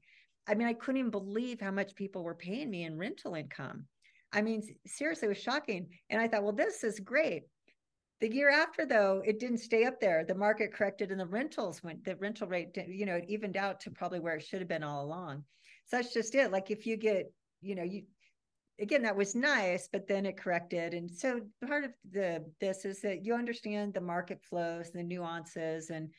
[0.49, 3.87] I mean, I couldn't even believe how much people were paying me in rental income.
[4.33, 5.89] I mean, seriously, it was shocking.
[6.09, 7.45] And I thought, well, this is great.
[8.21, 10.25] The year after, though, it didn't stay up there.
[10.25, 13.81] The market corrected and the rentals went, the rental rate, you know, it evened out
[13.81, 15.45] to probably where it should have been all along.
[15.87, 16.53] So that's just it.
[16.53, 18.03] Like if you get, you know, you
[18.81, 20.95] again that was nice but then it corrected.
[20.95, 25.91] And so part of the this is that you understand the market flows the nuances
[25.91, 26.11] and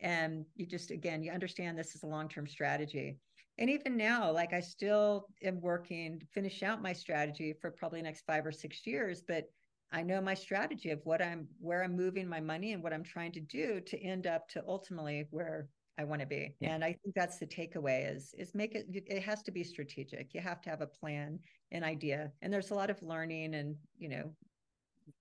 [0.00, 3.18] and you just again you understand this is a long-term strategy.
[3.58, 8.00] And even now like i still am working to finish out my strategy for probably
[8.00, 9.44] the next five or six years but
[9.92, 13.04] i know my strategy of what i'm where i'm moving my money and what i'm
[13.04, 15.68] trying to do to end up to ultimately where
[15.98, 16.54] I want to be.
[16.60, 16.74] Yeah.
[16.74, 20.34] And I think that's the takeaway is is make it it has to be strategic.
[20.34, 21.38] You have to have a plan,
[21.72, 22.32] an idea.
[22.42, 24.32] And there's a lot of learning and, you know,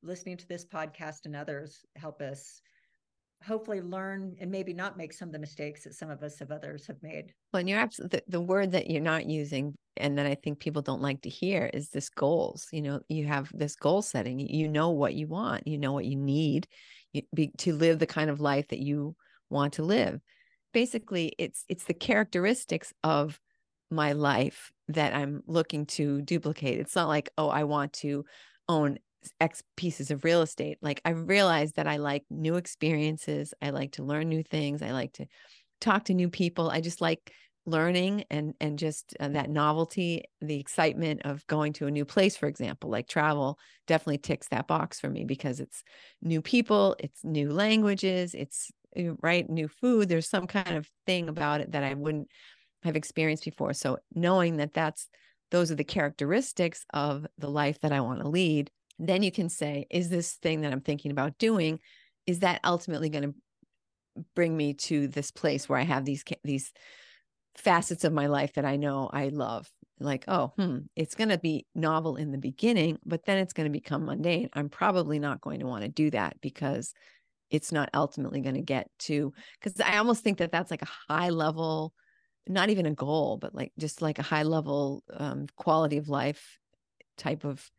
[0.02, 2.62] listening to this podcast and others help us
[3.46, 6.50] hopefully learn and maybe not make some of the mistakes that some of us have
[6.50, 7.34] others have made.
[7.52, 10.60] Well, and you're absolutely the, the word that you're not using and that I think
[10.60, 12.68] people don't like to hear is this goals.
[12.72, 14.40] You know, you have this goal setting.
[14.40, 16.68] You know what you want, you know what you need
[17.58, 19.16] to live the kind of life that you
[19.50, 20.20] want to live
[20.74, 23.40] basically it's it's the characteristics of
[23.90, 26.80] my life that I'm looking to duplicate.
[26.80, 28.26] It's not like, oh, I want to
[28.68, 28.98] own
[29.40, 30.78] X pieces of real estate.
[30.82, 33.54] Like I realized that I like new experiences.
[33.62, 34.82] I like to learn new things.
[34.82, 35.28] I like to
[35.80, 36.70] talk to new people.
[36.70, 37.32] I just like
[37.66, 42.36] learning and and just uh, that novelty the excitement of going to a new place
[42.36, 43.58] for example like travel
[43.88, 45.82] definitely ticks that box for me because it's
[46.22, 48.70] new people it's new languages it's
[49.21, 52.27] right new food there's some kind of thing about it that i wouldn't
[52.84, 53.73] have experienced before.
[53.73, 55.08] So knowing that that's
[55.51, 59.49] those are the characteristics of the life that i want to lead then you can
[59.49, 61.79] say is this thing that i'm thinking about doing
[62.25, 66.71] is that ultimately going to bring me to this place where i have these these
[67.56, 69.69] facets of my life that i know i love?
[69.99, 73.65] Like oh hmm it's going to be novel in the beginning but then it's going
[73.65, 74.49] to become mundane.
[74.53, 76.93] I'm probably not going to want to do that because
[77.54, 81.13] it's not ultimately going to get to because i almost think that that's like a
[81.13, 81.94] high level
[82.48, 86.60] not even a goal but like just like a high level um, quality of life
[87.18, 87.72] type of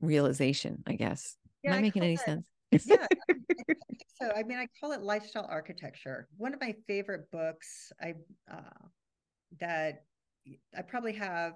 [0.00, 2.46] realization i guess yeah, am i, making any it, sense
[2.86, 3.34] yeah I
[4.22, 8.14] so i mean i call it lifestyle architecture one of my favorite books i
[8.50, 8.86] uh,
[9.58, 10.04] that
[10.76, 11.54] i probably have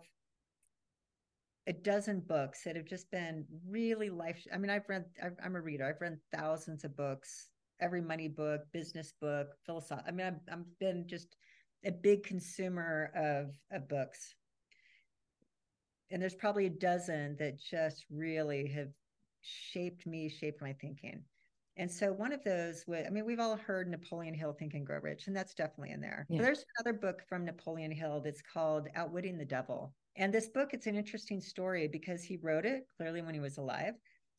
[1.67, 4.45] a dozen books that have just been really life.
[4.53, 5.87] I mean, I've read, i am a reader.
[5.87, 7.49] I've read thousands of books,
[7.81, 10.03] every money book, business book, philosophy.
[10.07, 11.37] I mean, I've, I've been just
[11.85, 14.35] a big consumer of, of books.
[16.11, 18.89] And there's probably a dozen that just really have
[19.43, 21.23] shaped me, shaped my thinking.
[21.77, 24.85] And so one of those would, I mean, we've all heard Napoleon Hill Think and
[24.85, 26.27] Grow Rich, and that's definitely in there.
[26.29, 26.39] Yeah.
[26.39, 29.95] But there's another book from Napoleon Hill that's called Outwitting the Devil.
[30.17, 33.57] And this book, it's an interesting story because he wrote it clearly when he was
[33.57, 33.95] alive,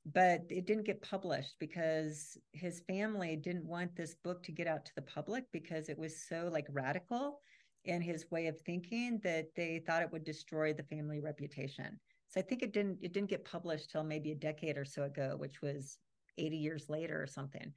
[0.06, 4.86] but it didn't get published because his family didn't want this book to get out
[4.86, 7.40] to the public because it was so like radical
[7.86, 12.00] in his way of thinking that they thought it would destroy the family reputation.
[12.30, 15.04] So I think it didn't it didn't get published till maybe a decade or so
[15.04, 15.98] ago, which was
[16.38, 17.74] 80 years later or something.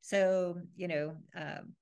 [0.00, 1.74] So, you know, um,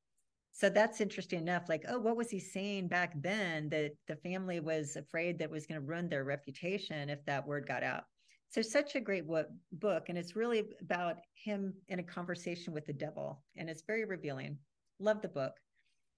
[0.52, 1.68] so that's interesting enough.
[1.68, 5.66] Like, oh, what was he saying back then that the family was afraid that was
[5.66, 8.04] going to ruin their reputation if that word got out?
[8.52, 10.04] So, such a great book.
[10.08, 13.42] And it's really about him in a conversation with the devil.
[13.56, 14.58] And it's very revealing.
[14.98, 15.54] Love the book.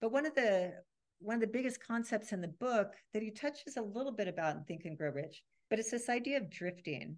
[0.00, 0.72] But one of the
[1.20, 4.56] one of the biggest concepts in the book that he touches a little bit about
[4.56, 7.16] in Think and Grow Rich, but it's this idea of drifting.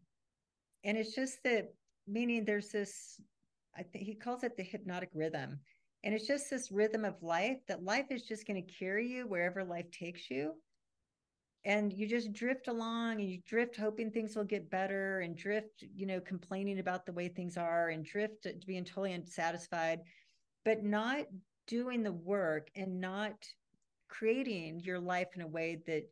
[0.85, 1.75] And it's just that
[2.07, 3.19] meaning there's this,
[3.77, 5.59] I think he calls it the hypnotic rhythm.
[6.05, 9.27] And it's just this rhythm of life that life is just going to carry you
[9.27, 10.53] wherever life takes you.
[11.67, 15.83] And you just drift along and you drift hoping things will get better and drift,
[15.97, 19.99] you know, complaining about the way things are and drift to being totally unsatisfied,
[20.65, 21.27] but not
[21.67, 23.35] doing the work and not
[24.09, 26.05] creating your life in a way that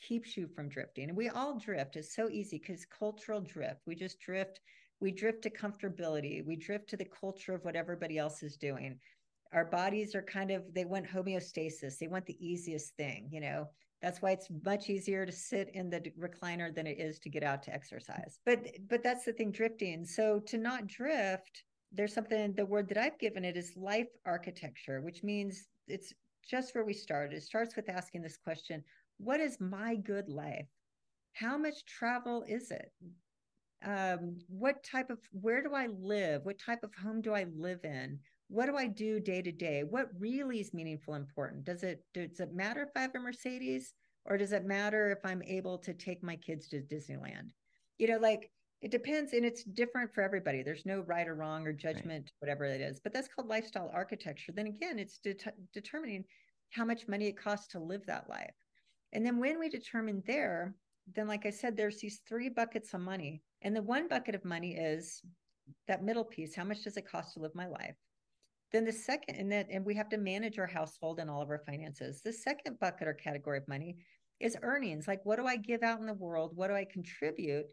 [0.00, 1.10] keeps you from drifting.
[1.10, 1.96] And we all drift.
[1.96, 3.82] It's so easy because cultural drift.
[3.86, 4.60] We just drift.
[4.98, 6.42] We drift to comfortability.
[6.42, 8.98] We drift to the culture of what everybody else is doing
[9.52, 13.68] our bodies are kind of they want homeostasis they want the easiest thing you know
[14.02, 17.42] that's why it's much easier to sit in the recliner than it is to get
[17.42, 18.38] out to exercise.
[18.44, 20.04] But but that's the thing drifting.
[20.04, 25.02] So to not drift there's something the word that i've given it is life architecture
[25.02, 26.10] which means it's
[26.48, 28.82] just where we started it starts with asking this question
[29.22, 30.66] what is my good life?
[31.34, 32.90] How much travel is it?
[33.84, 36.44] Um, what type of where do i live?
[36.44, 38.18] What type of home do i live in
[38.52, 39.82] what do I do day to day?
[39.82, 41.64] What really is meaningful important?
[41.64, 43.94] Does it does it matter if I have a Mercedes
[44.26, 47.48] or does it matter if I'm able to take my kids to Disneyland?
[47.96, 48.50] You know, like
[48.82, 50.62] it depends and it's different for everybody.
[50.62, 52.32] There's no right or wrong or judgment, right.
[52.40, 53.00] whatever it is.
[53.00, 54.52] But that's called lifestyle architecture.
[54.52, 55.34] Then again, it's de-
[55.72, 56.24] determining
[56.72, 58.54] how much money it costs to live that life.
[59.14, 60.74] And then when we determine there,
[61.14, 63.42] then like I said, there's these three buckets of money.
[63.62, 65.22] And the one bucket of money is
[65.88, 66.54] that middle piece.
[66.54, 67.96] How much does it cost to live my life?
[68.72, 71.50] Then the second, and that, and we have to manage our household and all of
[71.50, 72.22] our finances.
[72.22, 73.96] The second bucket or category of money
[74.40, 75.06] is earnings.
[75.06, 76.52] Like, what do I give out in the world?
[76.54, 77.72] What do I contribute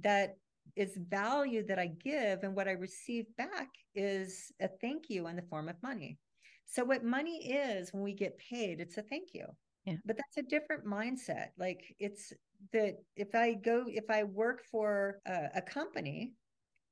[0.00, 0.36] that
[0.74, 2.42] is value that I give?
[2.42, 6.18] And what I receive back is a thank you in the form of money.
[6.66, 9.44] So, what money is when we get paid, it's a thank you.
[9.84, 9.94] Yeah.
[10.04, 11.48] But that's a different mindset.
[11.58, 12.32] Like, it's
[12.72, 16.32] that if I go, if I work for a, a company,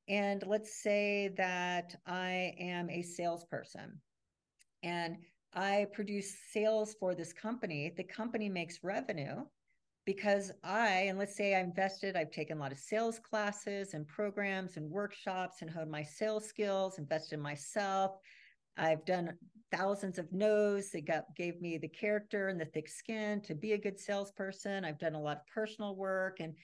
[0.09, 4.01] and let's say that I am a salesperson
[4.83, 5.16] and
[5.53, 7.92] I produce sales for this company.
[7.97, 9.45] The company makes revenue
[10.05, 14.07] because I, and let's say I invested, I've taken a lot of sales classes and
[14.07, 18.12] programs and workshops and honed my sales skills, invested in myself.
[18.77, 19.33] I've done
[19.73, 23.73] thousands of no's that got, gave me the character and the thick skin to be
[23.73, 24.85] a good salesperson.
[24.85, 26.55] I've done a lot of personal work and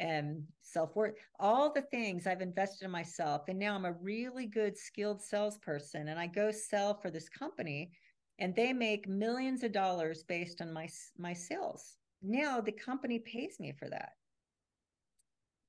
[0.00, 4.76] and self-worth all the things i've invested in myself and now i'm a really good
[4.76, 7.90] skilled salesperson and i go sell for this company
[8.40, 11.96] and they make millions of dollars based on my my sales.
[12.22, 14.12] Now the company pays me for that.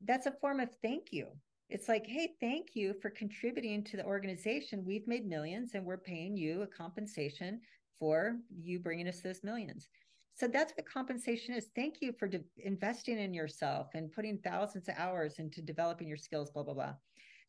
[0.03, 1.27] That's a form of thank you.
[1.69, 4.85] It's like hey thank you for contributing to the organization.
[4.85, 7.59] We've made millions and we're paying you a compensation
[7.99, 9.89] for you bringing us those millions
[10.35, 11.67] so that's what compensation is.
[11.75, 16.17] Thank you for de- investing in yourself and putting thousands of hours into developing your
[16.17, 16.93] skills, blah, blah, blah.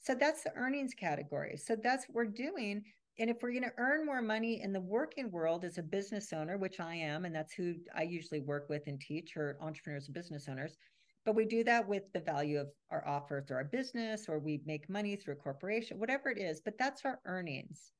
[0.01, 1.57] So that's the earnings category.
[1.57, 2.83] So that's what we're doing.
[3.18, 6.33] And if we're going to earn more money in the working world as a business
[6.33, 10.07] owner, which I am, and that's who I usually work with and teach, or entrepreneurs
[10.07, 10.77] and business owners,
[11.25, 14.61] but we do that with the value of our offer through our business, or we
[14.66, 16.61] make money through a corporation, whatever it is.
[16.64, 17.92] But that's our earnings.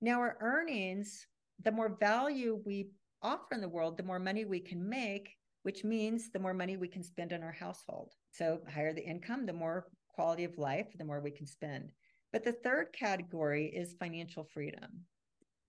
[0.00, 1.26] Now, our earnings,
[1.62, 2.88] the more value we
[3.26, 5.26] offer in the world, the more money we can make,
[5.66, 8.12] which means the more money we can spend on our household.
[8.30, 9.78] So, higher the income, the more
[10.14, 11.92] quality of life, the more we can spend.
[12.32, 14.90] But the third category is financial freedom.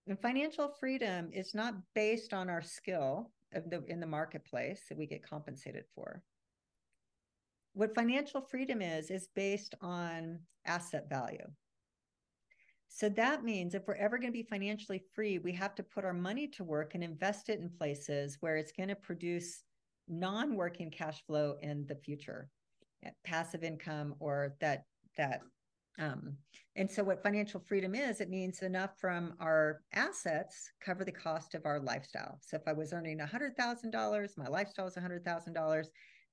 [0.07, 5.07] And financial freedom is not based on our skill the, in the marketplace that we
[5.07, 6.21] get compensated for.
[7.73, 11.47] what financial freedom is, is based on asset value.
[12.89, 16.05] So that means if we're ever going to be financially free, we have to put
[16.05, 19.63] our money to work and invest it in places where it's going to produce
[20.07, 22.49] non working cash flow in the future,
[23.03, 24.85] eh, passive income or that,
[25.17, 25.41] that.
[25.99, 26.38] Um,
[26.75, 31.55] and so, what financial freedom is, it means enough from our assets cover the cost
[31.55, 32.39] of our lifestyle.
[32.41, 35.85] So, if I was earning $100,000, my lifestyle is $100,000,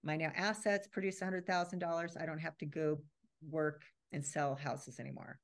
[0.03, 2.99] my now assets produce $100,000, I don't have to go
[3.51, 3.83] work
[4.13, 5.39] and sell houses anymore.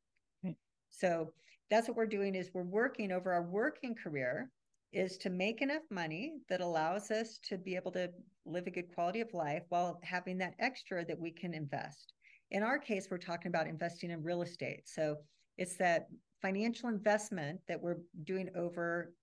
[0.90, 1.32] So
[1.70, 4.50] that's what we're doing is we're working over our working career
[4.92, 8.10] is to make enough money that allows us to be able to
[8.44, 12.12] live a good quality of life while having that extra that we can invest.
[12.50, 14.88] In our case, we're talking about investing in real estate.
[14.88, 15.16] So
[15.58, 16.08] it's that
[16.42, 19.14] financial investment that we're doing over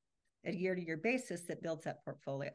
[0.45, 2.51] a year to year basis that builds that portfolio.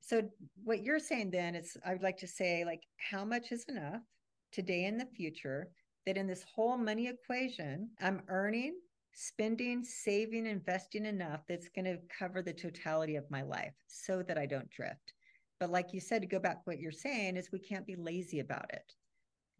[0.00, 0.22] So
[0.64, 4.02] what you're saying then is I would like to say like how much is enough
[4.50, 5.70] today and the future
[6.06, 8.74] that in this whole money equation, I'm earning,
[9.14, 14.38] spending, saving, investing enough that's going to cover the totality of my life so that
[14.38, 15.12] I don't drift.
[15.60, 17.94] But like you said, to go back to what you're saying is we can't be
[17.94, 18.92] lazy about it.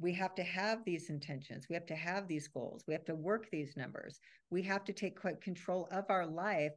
[0.01, 1.67] We have to have these intentions.
[1.69, 2.83] We have to have these goals.
[2.89, 4.19] We have to work these numbers.
[4.51, 6.73] We have to take quite control of our life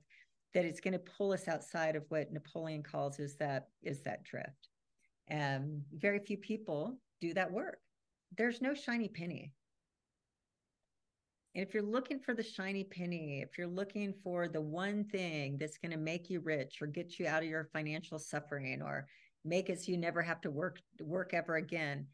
[0.54, 4.24] that it's going to pull us outside of what Napoleon calls is that is that
[4.24, 4.70] drift.
[5.28, 7.80] And very few people do that work
[8.38, 9.52] there's no shiny penny.
[11.56, 15.58] And if you're looking for the shiny penny, if you're looking for the one thing
[15.58, 19.08] that's going to make you rich or get you out of your financial suffering or
[19.46, 22.08] make it so you never have to work work ever again,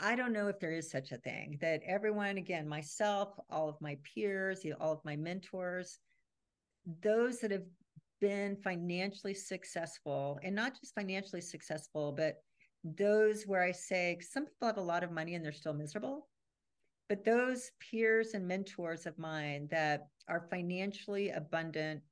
[0.00, 1.58] I don't know if there is such a thing.
[1.60, 5.98] That everyone, again, myself, all of my peers, all of my mentors,
[7.02, 7.66] those that have
[8.20, 12.36] been financially successful, and not just financially successful, but
[12.96, 16.28] those where I say some people have a lot of money and they're still miserable.
[17.08, 22.02] But those peers and mentors of mine that are financially abundant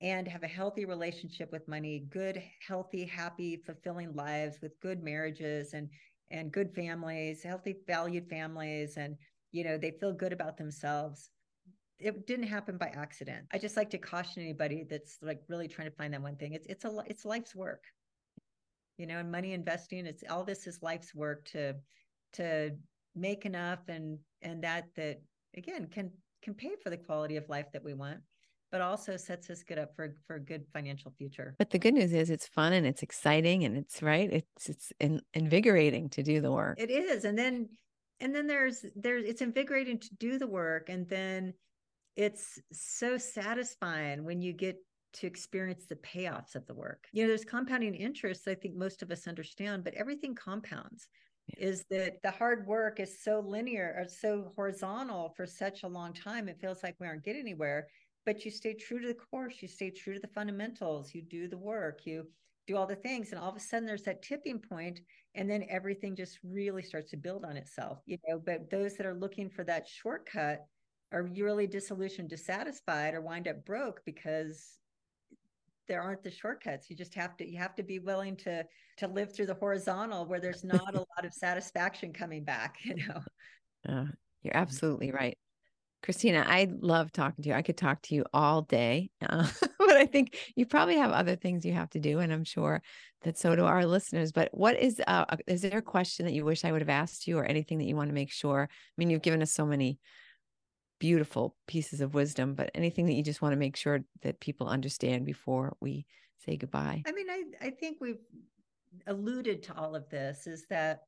[0.00, 5.72] and have a healthy relationship with money, good, healthy, happy, fulfilling lives with good marriages
[5.72, 5.88] and
[6.30, 9.16] and good families, healthy, valued families, and
[9.52, 11.30] you know, they feel good about themselves.
[11.98, 13.46] It didn't happen by accident.
[13.52, 16.52] I just like to caution anybody that's like really trying to find that one thing.
[16.52, 17.84] It's it's a it's life's work
[18.98, 21.74] you know and money investing it's all this is life's work to
[22.32, 22.70] to
[23.14, 25.20] make enough and and that that
[25.56, 26.10] again can
[26.42, 28.20] can pay for the quality of life that we want
[28.74, 31.54] but also sets us good up for for a good financial future.
[31.60, 34.28] But the good news is it's fun and it's exciting and it's right?
[34.32, 36.80] It's it's in, invigorating to do the work.
[36.80, 37.24] It is.
[37.24, 37.68] And then
[38.18, 40.88] and then there's there's it's invigorating to do the work.
[40.88, 41.54] And then
[42.16, 44.76] it's so satisfying when you get
[45.14, 47.06] to experience the payoffs of the work.
[47.12, 51.08] You know, there's compounding interest, I think most of us understand, but everything compounds.
[51.48, 51.66] Yeah.
[51.66, 56.12] Is that the hard work is so linear or so horizontal for such a long
[56.12, 57.86] time, it feels like we aren't getting anywhere.
[58.26, 61.46] But you stay true to the course, you stay true to the fundamentals, you do
[61.46, 62.26] the work, you
[62.66, 65.00] do all the things, and all of a sudden there's that tipping point,
[65.34, 67.98] and then everything just really starts to build on itself.
[68.06, 70.64] You know, but those that are looking for that shortcut
[71.12, 74.78] are really disillusioned, dissatisfied, or wind up broke because
[75.88, 76.88] there aren't the shortcuts.
[76.90, 78.64] You just have to you have to be willing to
[78.98, 82.96] to live through the horizontal where there's not a lot of satisfaction coming back you
[82.96, 83.20] know?
[83.88, 84.06] Uh,
[84.42, 85.36] you're absolutely right.
[86.04, 87.54] Krisstina i love talking to you.
[87.54, 91.34] I could talk to you all day uh, but i think you probably have other
[91.34, 92.82] things you have to do and i'm sure
[93.22, 96.44] that so do our listeners but what is uh is there a question that you
[96.44, 98.68] wish i would have asked you or anything that you want to make sure?
[98.70, 99.98] I mean you've given us so many
[100.98, 104.68] beautiful pieces of wisdom, but anything that you just want to make sure that people
[104.68, 106.06] understand before we
[106.44, 107.02] say goodbye?
[107.06, 108.22] I mean, I, I think we've
[109.06, 111.02] alluded to all of this is that,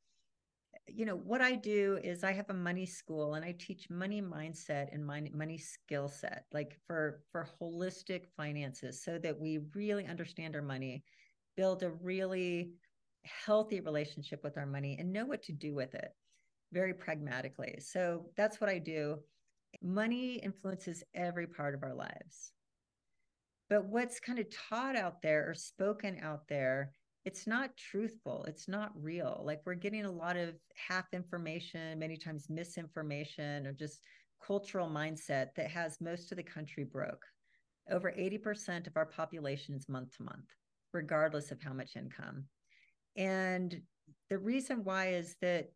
[0.87, 4.22] you know, what I do is I have a money school and I teach money
[4.22, 10.07] mindset and money, money skill set, like for, for holistic finances so that we really
[10.07, 11.03] understand our money,
[11.57, 12.72] build a really
[13.24, 16.11] healthy relationship with our money and know what to do with it
[16.72, 17.78] very pragmatically.
[17.80, 19.18] So that's what I do
[19.83, 22.53] money influences every part of our lives.
[23.68, 26.93] But what's kind of taught out there or spoken out there,
[27.24, 28.45] it's not truthful.
[28.47, 29.43] It's not real.
[29.45, 34.01] Like we're getting a lot of half information, many times misinformation, or just
[34.45, 37.24] cultural mindset that has most of the country broke.
[37.91, 40.47] Over 80% of our population is month to month,
[40.93, 42.45] regardless of how much income.
[43.16, 43.81] And
[44.31, 45.70] the reason why is that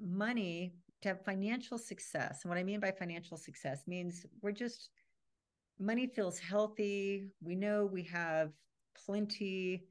[0.00, 2.40] money to have financial success.
[2.42, 4.90] And what I mean by financial success means we're just,
[5.78, 7.28] money feels healthy.
[7.42, 8.50] We know we have
[9.06, 9.84] plenty.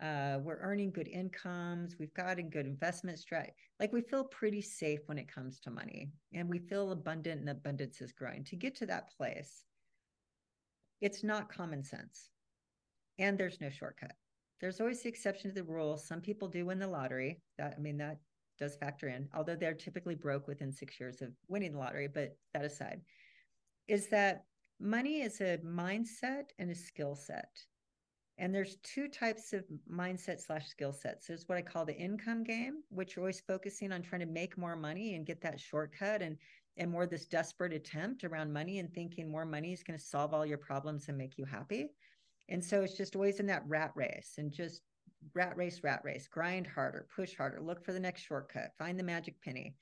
[0.00, 1.96] Uh, we're earning good incomes.
[1.98, 3.54] We've got a good investment strategy.
[3.78, 7.50] Like we feel pretty safe when it comes to money and we feel abundant and
[7.50, 8.44] abundance is growing.
[8.44, 9.64] To get to that place,
[11.00, 12.30] it's not common sense.
[13.18, 14.12] And there's no shortcut.
[14.60, 15.96] There's always the exception to the rule.
[15.96, 17.40] Some people do win the lottery.
[17.58, 18.18] That I mean, that
[18.62, 22.06] does factor in, although they're typically broke within six years of winning the lottery.
[22.06, 23.00] But that aside,
[23.88, 24.44] is that
[24.78, 27.50] money is a mindset and a skill set.
[28.38, 31.26] And there's two types of mindset slash skill sets.
[31.26, 34.56] There's what I call the income game, which you're always focusing on trying to make
[34.56, 36.36] more money and get that shortcut and
[36.78, 40.32] and more this desperate attempt around money and thinking more money is going to solve
[40.32, 41.90] all your problems and make you happy.
[42.48, 44.80] And so it's just always in that rat race and just
[45.34, 49.04] rat race, rat race, grind harder, push harder, look for the next shortcut, find the
[49.04, 49.74] magic penny.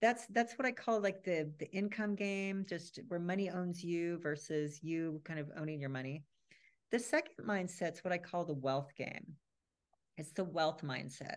[0.00, 4.18] That's that's what I call like the the income game, just where money owns you
[4.18, 6.24] versus you kind of owning your money.
[6.90, 9.34] The second mindset's what I call the wealth game.
[10.18, 11.36] It's the wealth mindset.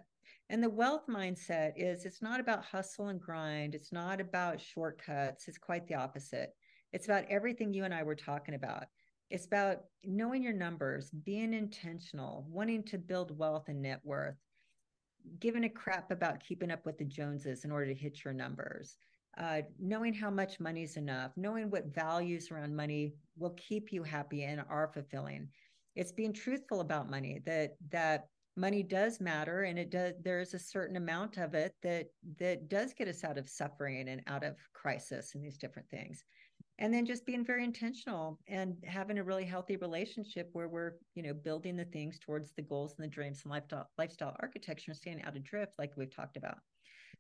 [0.50, 3.74] And the wealth mindset is it's not about hustle and grind.
[3.74, 5.48] It's not about shortcuts.
[5.48, 6.52] It's quite the opposite.
[6.94, 8.86] It's about everything you and I were talking about.
[9.30, 14.36] It's about knowing your numbers, being intentional, wanting to build wealth and net worth,
[15.40, 18.98] giving a crap about keeping up with the Joneses in order to hit your numbers,
[19.38, 24.04] uh, knowing how much money is enough, knowing what values around money will keep you
[24.04, 25.50] happy and are fulfilling.
[25.96, 30.60] It's being truthful about money that that money does matter and it does there's a
[30.60, 32.08] certain amount of it that
[32.40, 36.24] that does get us out of suffering and out of crisis and these different things
[36.80, 41.24] and then just being very intentional and having a really healthy relationship where we're you
[41.24, 44.98] know building the things towards the goals and the dreams and lifestyle lifestyle architecture and
[44.98, 46.58] staying out of drift like we've talked about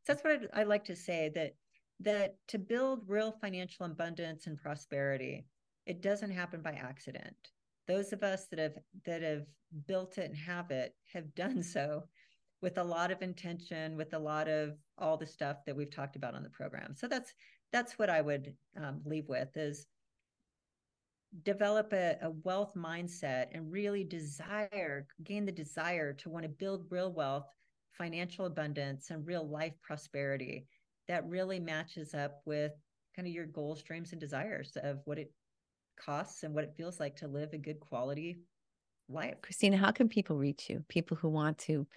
[0.05, 1.53] so that's what I, I like to say that
[2.01, 5.45] that to build real financial abundance and prosperity,
[5.85, 7.35] it doesn't happen by accident.
[7.87, 9.45] Those of us that have that have
[9.87, 12.03] built it and have it have done so
[12.61, 16.15] with a lot of intention, with a lot of all the stuff that we've talked
[16.15, 16.95] about on the program.
[16.95, 17.33] So that's
[17.71, 19.85] that's what I would um, leave with is
[21.43, 26.85] develop a, a wealth mindset and really desire gain the desire to want to build
[26.89, 27.47] real wealth
[27.91, 30.65] financial abundance and real life prosperity
[31.07, 32.71] that really matches up with
[33.15, 35.31] kind of your goals, dreams, and desires of what it
[35.97, 38.39] costs and what it feels like to live a good quality
[39.07, 39.35] life.
[39.41, 40.83] Krisstina, how can people reach you?
[40.89, 41.87] People who want to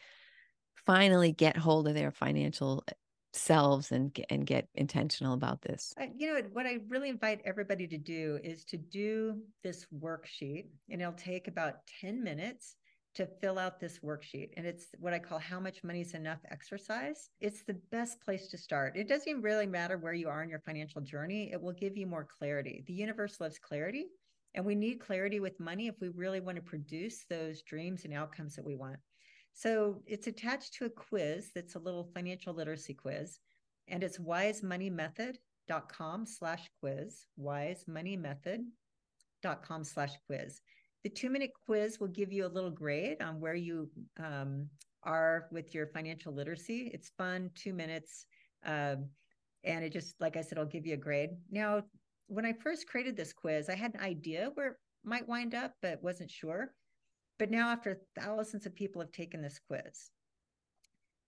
[0.86, 2.84] finally get hold of their financial
[3.32, 5.94] selves and and get intentional about this.
[6.16, 11.00] you know what I really invite everybody to do is to do this worksheet and
[11.00, 12.76] it'll take about 10 minutes
[13.14, 14.50] to fill out this worksheet.
[14.56, 17.30] And it's what I call how much money is enough exercise.
[17.40, 18.96] It's the best place to start.
[18.96, 22.06] It doesn't really matter where you are in your financial journey, it will give you
[22.06, 22.84] more clarity.
[22.86, 24.06] The universe loves clarity.
[24.54, 28.14] And we need clarity with money if we really want to produce those dreams and
[28.14, 28.98] outcomes that we want.
[29.58, 33.40] So it's attached to a quiz that's a little financial literacy quiz.
[33.88, 40.60] And it's wisemoneymethod.com slash quiz, wisemoneymethod.com slash quiz.
[41.02, 43.90] The two minute quiz will give you a little grade on where you
[44.22, 44.68] um,
[45.02, 46.92] are with your financial literacy.
[46.94, 48.26] It's fun, two minutes.
[48.64, 49.06] Um,
[49.64, 51.30] and it just, like I said, I'll give you a grade.
[51.50, 51.82] Now,
[52.28, 55.74] when I first created this quiz, I had an idea where it might wind up,
[55.82, 56.72] but wasn't sure.
[57.38, 60.10] But now, after thousands of people have taken this quiz,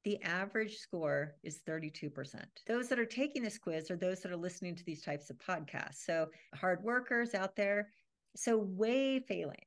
[0.05, 2.43] the average score is 32%.
[2.67, 5.39] Those that are taking this quiz are those that are listening to these types of
[5.39, 6.05] podcasts.
[6.07, 7.91] So, hard workers out there,
[8.37, 9.65] so way failing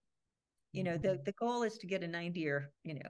[0.72, 1.24] you know the mm-hmm.
[1.26, 3.10] the goal is to get a 90 or you know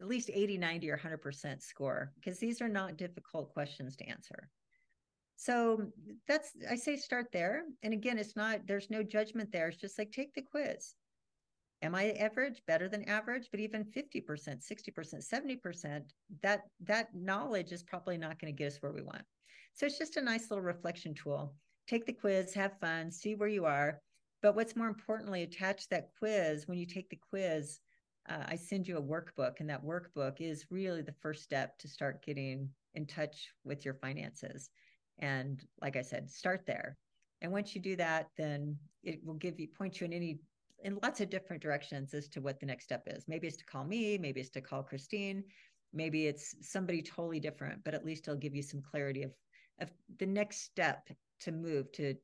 [0.00, 4.48] at least 80 90 or 100% score because these are not difficult questions to answer
[5.36, 5.82] so
[6.26, 9.98] that's i say start there and again it's not there's no judgment there it's just
[9.98, 10.94] like take the quiz
[11.82, 16.02] am i average better than average but even 50% 60% 70%
[16.42, 19.22] that that knowledge is probably not going to get us where we want
[19.74, 21.54] so it's just a nice little reflection tool
[21.86, 24.00] take the quiz have fun see where you are
[24.42, 26.66] but what's more importantly, attach that quiz.
[26.66, 27.80] When you take the quiz,
[28.28, 31.88] uh, I send you a workbook, and that workbook is really the first step to
[31.88, 34.70] start getting in touch with your finances.
[35.18, 36.96] And like I said, start there.
[37.40, 40.38] And once you do that, then it will give you point you in any
[40.84, 43.24] in lots of different directions as to what the next step is.
[43.26, 45.44] Maybe it's to call me, maybe it's to call Christine,
[45.92, 49.32] maybe it's somebody totally different, but at least it'll give you some clarity of
[49.80, 51.08] of the next step
[51.40, 52.14] to move to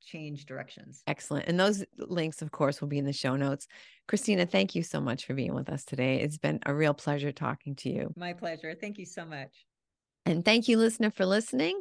[0.00, 1.02] change directions.
[1.06, 1.46] Excellent.
[1.46, 3.66] And those links, of course, will be in the show notes.
[4.08, 6.20] Krisstina, thank you so much for being with us today.
[6.20, 8.14] It's been a real pleasure talking to you.
[8.16, 8.74] My pleasure.
[8.80, 9.66] Thank you so much.
[10.24, 11.80] And thank you, listener, for listening.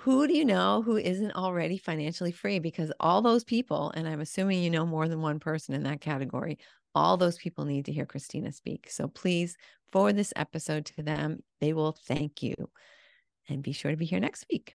[0.00, 2.58] Who do you know who isn't already financially free?
[2.58, 6.00] Because all those people, and I'm assuming you know more than one person in that
[6.00, 6.58] category,
[6.94, 8.90] All those people need to hear Krisstina speak.
[8.90, 9.56] So please
[9.92, 11.42] forward this episode to them.
[11.60, 12.54] They will thank you.
[13.48, 14.74] And be sure to be here next week.